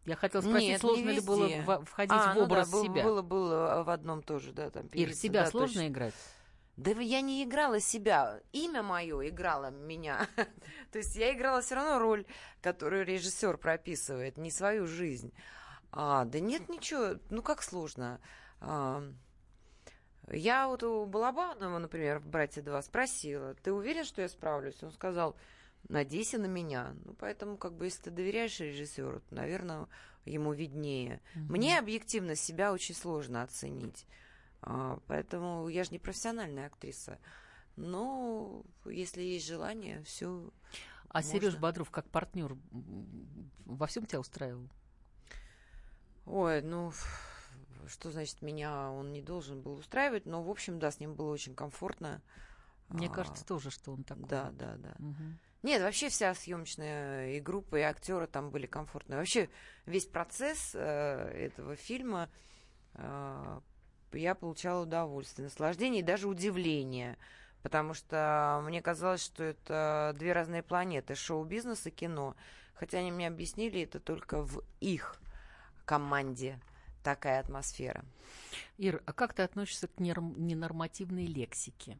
Я 0.06 0.16
хотела 0.16 0.40
спросить, 0.40 0.68
Нет, 0.68 0.82
не 0.82 0.88
сложно 0.88 1.10
ли 1.10 1.20
было 1.20 1.84
входить 1.84 2.12
А, 2.12 2.32
в 2.32 2.36
ну 2.36 2.44
образ 2.44 2.68
да, 2.68 2.72
был- 2.76 2.84
себя? 2.84 3.04
Было, 3.04 3.22
было 3.22 3.82
в 3.84 3.90
одном 3.90 4.22
тоже, 4.22 4.52
да, 4.52 4.70
там 4.70 4.86
Ир, 4.86 4.90
певица, 4.90 5.20
себя 5.20 5.44
да, 5.44 5.50
сложно 5.50 5.74
точно. 5.82 5.88
играть? 5.88 6.14
Да 6.76 6.92
я 6.92 7.20
не 7.20 7.44
играла 7.44 7.78
себя. 7.80 8.40
Имя 8.52 8.82
мое 8.82 9.28
играло 9.28 9.70
меня. 9.70 10.26
То 10.92 10.98
есть 10.98 11.14
я 11.16 11.34
играла 11.34 11.60
все 11.60 11.74
равно 11.74 11.98
роль, 11.98 12.24
которую 12.62 13.04
режиссер 13.04 13.58
прописывает, 13.58 14.38
не 14.38 14.50
свою 14.50 14.86
жизнь. 14.86 15.32
А, 15.92 16.24
да 16.24 16.40
нет, 16.40 16.70
ничего. 16.70 17.20
Ну 17.28 17.42
как 17.42 17.62
сложно. 17.62 18.18
А, 18.60 19.02
я 20.30 20.68
вот 20.68 20.82
у 20.82 21.04
Балабанова, 21.06 21.78
например, 21.78 22.20
«Братья 22.20 22.62
2» 22.62 22.80
спросила, 22.82 23.54
ты 23.54 23.72
уверен, 23.72 24.04
что 24.04 24.22
я 24.22 24.28
справлюсь? 24.28 24.82
Он 24.82 24.92
сказал, 24.92 25.36
надейся 25.88 26.38
на 26.38 26.46
меня. 26.46 26.94
Ну, 27.04 27.14
поэтому, 27.14 27.56
как 27.56 27.74
бы, 27.74 27.86
если 27.86 28.04
ты 28.04 28.10
доверяешь 28.10 28.60
режиссеру, 28.60 29.20
то, 29.20 29.34
наверное, 29.34 29.86
ему 30.24 30.52
виднее. 30.52 31.20
Мне 31.34 31.78
объективно 31.78 32.34
себя 32.34 32.72
очень 32.72 32.94
сложно 32.94 33.42
оценить. 33.42 34.06
А, 34.62 34.98
поэтому 35.06 35.68
я 35.68 35.84
же 35.84 35.90
не 35.90 35.98
профессиональная 35.98 36.66
актриса. 36.66 37.18
Но 37.76 38.62
если 38.84 39.22
есть 39.22 39.46
желание, 39.46 40.02
все. 40.02 40.50
А 41.08 41.18
Можно. 41.18 41.32
Сереж 41.32 41.56
Бодров 41.56 41.90
как 41.90 42.08
партнер 42.08 42.56
во 43.64 43.86
всем 43.86 44.06
тебя 44.06 44.20
устраивал? 44.20 44.68
Ой, 46.26 46.62
ну 46.62 46.92
что 47.88 48.10
значит 48.10 48.42
меня 48.42 48.90
он 48.90 49.12
не 49.12 49.22
должен 49.22 49.60
был 49.60 49.74
устраивать, 49.74 50.26
но 50.26 50.42
в 50.42 50.50
общем, 50.50 50.78
да, 50.78 50.90
с 50.90 51.00
ним 51.00 51.14
было 51.14 51.32
очень 51.32 51.54
комфортно. 51.54 52.22
Мне 52.88 53.08
А, 53.08 53.10
кажется 53.10 53.44
тоже, 53.44 53.70
что 53.70 53.92
он 53.92 54.04
такой. 54.04 54.28
Да, 54.28 54.50
да, 54.52 54.76
да. 54.76 54.94
Мгм. 54.98 55.38
Нет, 55.62 55.82
вообще 55.82 56.08
вся 56.08 56.34
съемочная 56.34 57.32
и 57.32 57.40
группа, 57.40 57.76
и 57.76 57.82
актеры 57.82 58.26
там 58.26 58.50
были 58.50 58.66
комфортные. 58.66 59.18
Вообще 59.18 59.50
весь 59.84 60.06
процесс 60.06 60.72
э, 60.74 60.78
этого 60.78 61.76
фильма 61.76 62.30
э, 62.94 63.60
я 64.12 64.34
получала 64.34 64.82
удовольствие, 64.82 65.44
наслаждение 65.44 66.00
и 66.00 66.04
даже 66.04 66.28
удивление. 66.28 67.18
Потому 67.62 67.92
что 67.92 68.62
мне 68.64 68.80
казалось, 68.80 69.22
что 69.22 69.44
это 69.44 70.14
две 70.18 70.32
разные 70.32 70.62
планеты, 70.62 71.14
шоу-бизнес 71.14 71.86
и 71.86 71.90
кино. 71.90 72.34
Хотя 72.72 72.98
они 72.98 73.12
мне 73.12 73.28
объяснили, 73.28 73.82
это 73.82 74.00
только 74.00 74.42
в 74.42 74.62
их 74.80 75.20
команде 75.84 76.58
такая 77.02 77.40
атмосфера. 77.40 78.04
Ир, 78.78 79.02
а 79.04 79.12
как 79.12 79.34
ты 79.34 79.42
относишься 79.42 79.88
к 79.88 79.98
ненормативной 80.00 81.26
лексике? 81.26 81.98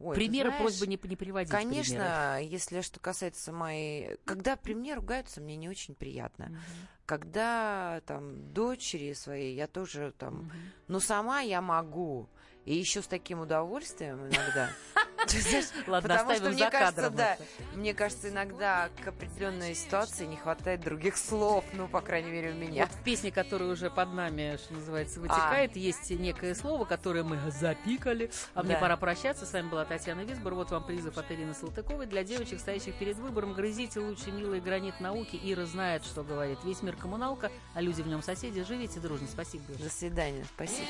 Ой, 0.00 0.14
Примеры 0.14 0.48
знаешь, 0.48 0.62
просьба 0.62 0.86
не, 0.86 0.98
не 1.02 1.16
приводить. 1.16 1.50
Конечно, 1.50 2.36
примеры. 2.38 2.52
если 2.52 2.80
что 2.80 2.98
касается 3.00 3.52
моей... 3.52 4.16
Когда 4.24 4.56
при 4.56 4.72
мне 4.72 4.94
ругаются, 4.94 5.42
мне 5.42 5.56
не 5.56 5.68
очень 5.68 5.94
приятно. 5.94 6.46
Мгм. 6.46 6.58
Когда 7.04 8.00
там 8.06 8.52
дочери 8.54 9.12
своей, 9.12 9.54
я 9.54 9.66
тоже 9.66 10.14
там... 10.16 10.44
Мгм. 10.44 10.52
Ну, 10.88 11.00
сама 11.00 11.40
я 11.40 11.60
могу. 11.60 12.30
И 12.64 12.74
еще 12.74 13.02
с 13.02 13.06
таким 13.06 13.40
удовольствием 13.40 14.18
иногда. 14.26 14.70
Ладно, 15.86 16.08
Потому 16.08 16.18
что 16.18 16.32
оставим 16.32 16.54
мне 16.54 16.64
за 16.64 16.70
кажется, 16.70 17.02
кадром 17.02 17.16
да, 17.16 17.36
мне 17.74 17.94
кажется, 17.94 18.28
иногда 18.30 18.88
к 19.04 19.08
определенной 19.08 19.74
ситуации 19.74 20.26
не 20.26 20.36
хватает 20.36 20.80
других 20.80 21.16
слов, 21.16 21.64
ну, 21.72 21.88
по 21.88 22.00
крайней 22.00 22.30
мере, 22.30 22.50
у 22.50 22.54
меня. 22.54 22.86
Вот 22.86 22.94
в 22.94 23.02
песне, 23.02 23.30
которая 23.30 23.70
уже 23.70 23.90
под 23.90 24.12
нами, 24.12 24.56
что 24.56 24.74
называется, 24.74 25.20
А. 25.20 25.22
вытекает, 25.22 25.76
есть 25.76 26.10
некое 26.10 26.54
слово, 26.54 26.84
которое 26.84 27.22
мы 27.22 27.38
запикали. 27.50 28.30
А 28.54 28.62
мне 28.62 28.76
пора 28.76 28.96
прощаться. 28.96 29.46
С 29.46 29.52
вами 29.52 29.68
была 29.68 29.84
Татьяна 29.84 30.22
Висбор. 30.22 30.54
Вот 30.54 30.70
вам 30.70 30.84
призыв 30.84 31.16
от 31.16 31.30
Ирины 31.30 31.54
Салтыковой. 31.54 32.06
Для 32.06 32.24
девочек, 32.24 32.60
стоящих 32.60 32.94
перед 32.94 33.16
выбором, 33.16 33.52
грызите 33.52 34.00
лучше 34.00 34.32
милый 34.32 34.60
гранит 34.60 35.00
науки. 35.00 35.38
Ира 35.42 35.66
знает, 35.66 36.04
что 36.04 36.22
говорит. 36.22 36.58
Весь 36.64 36.82
мир 36.82 36.96
коммуналка, 36.96 37.50
а 37.74 37.80
люди 37.80 38.02
в 38.02 38.06
нем 38.06 38.22
соседи. 38.22 38.62
Живите 38.64 39.00
дружно. 39.00 39.26
Спасибо. 39.30 39.64
До 39.78 39.90
свидания, 39.90 40.44
спасибо. 40.54 40.86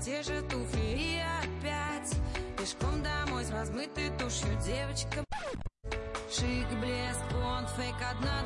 Те 0.00 0.22
же 0.22 0.42
туфли. 0.42 0.80
И 0.80 1.22
опять 1.42 2.14
Пешком 2.58 3.02
домой 3.02 3.44
с 3.44 3.50
размытой 3.50 4.10
тушью. 4.18 4.48
Девочка 4.64 5.24
Шик, 6.30 6.68
блеск, 6.80 7.20
понт, 7.30 7.68
фейк, 7.76 7.94
одна 8.10 8.42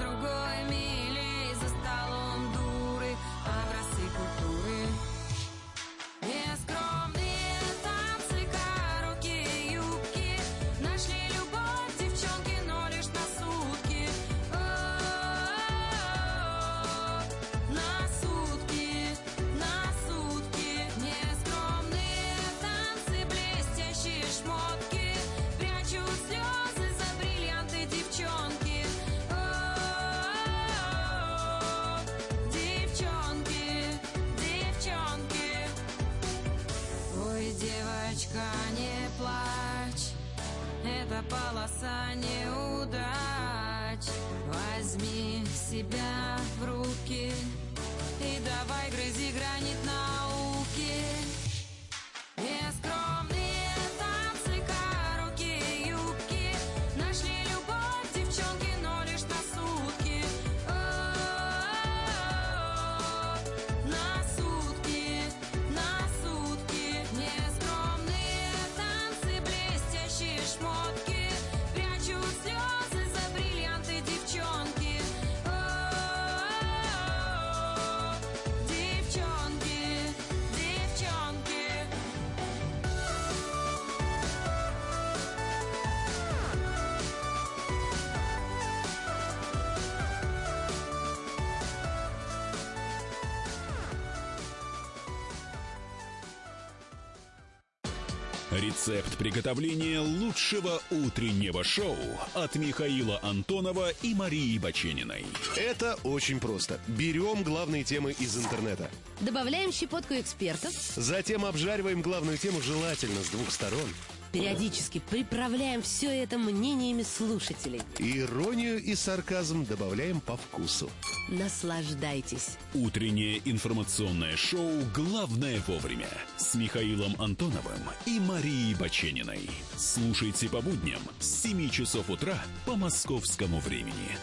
Рецепт 98.50 99.16
приготовления 99.16 100.00
лучшего 100.00 100.82
утреннего 100.90 101.62
шоу 101.62 101.96
от 102.34 102.56
Михаила 102.56 103.20
Антонова 103.22 103.90
и 104.02 104.12
Марии 104.12 104.58
Бачениной. 104.58 105.24
Это 105.56 105.96
очень 106.02 106.40
просто. 106.40 106.80
Берем 106.88 107.44
главные 107.44 107.84
темы 107.84 108.10
из 108.18 108.36
интернета. 108.36 108.90
Добавляем 109.20 109.70
щепотку 109.70 110.14
экспертов, 110.14 110.72
Затем 110.96 111.44
обжариваем 111.44 112.02
главную 112.02 112.38
тему 112.38 112.60
желательно 112.60 113.22
с 113.22 113.28
двух 113.28 113.52
сторон. 113.52 113.88
периодически 114.32 115.00
приправляем 115.10 115.80
все 115.82 116.08
это 116.08 116.36
мнениями 116.36 117.04
слушателей. 117.04 117.82
Иронию 117.98 118.82
и 118.82 118.96
сарказм 118.96 119.64
добавляем 119.64 120.20
по 120.20 120.36
вкусу. 120.36 120.90
Наслаждайтесь. 121.30 122.58
Утреннее 122.74 123.40
информационное 123.44 124.36
шоу 124.36 124.72
«Главное 124.92 125.62
вовремя» 125.68 126.08
с 126.36 126.56
Михаилом 126.56 127.14
Антоновым 127.20 127.78
и 128.04 128.18
Марией 128.18 128.74
Бачениной. 128.74 129.48
Слушайте 129.76 130.48
по 130.48 130.60
будням 130.60 131.00
с 131.20 131.42
7 131.42 131.70
часов 131.70 132.10
утра 132.10 132.36
по 132.66 132.74
московскому 132.74 133.60
времени. 133.60 134.18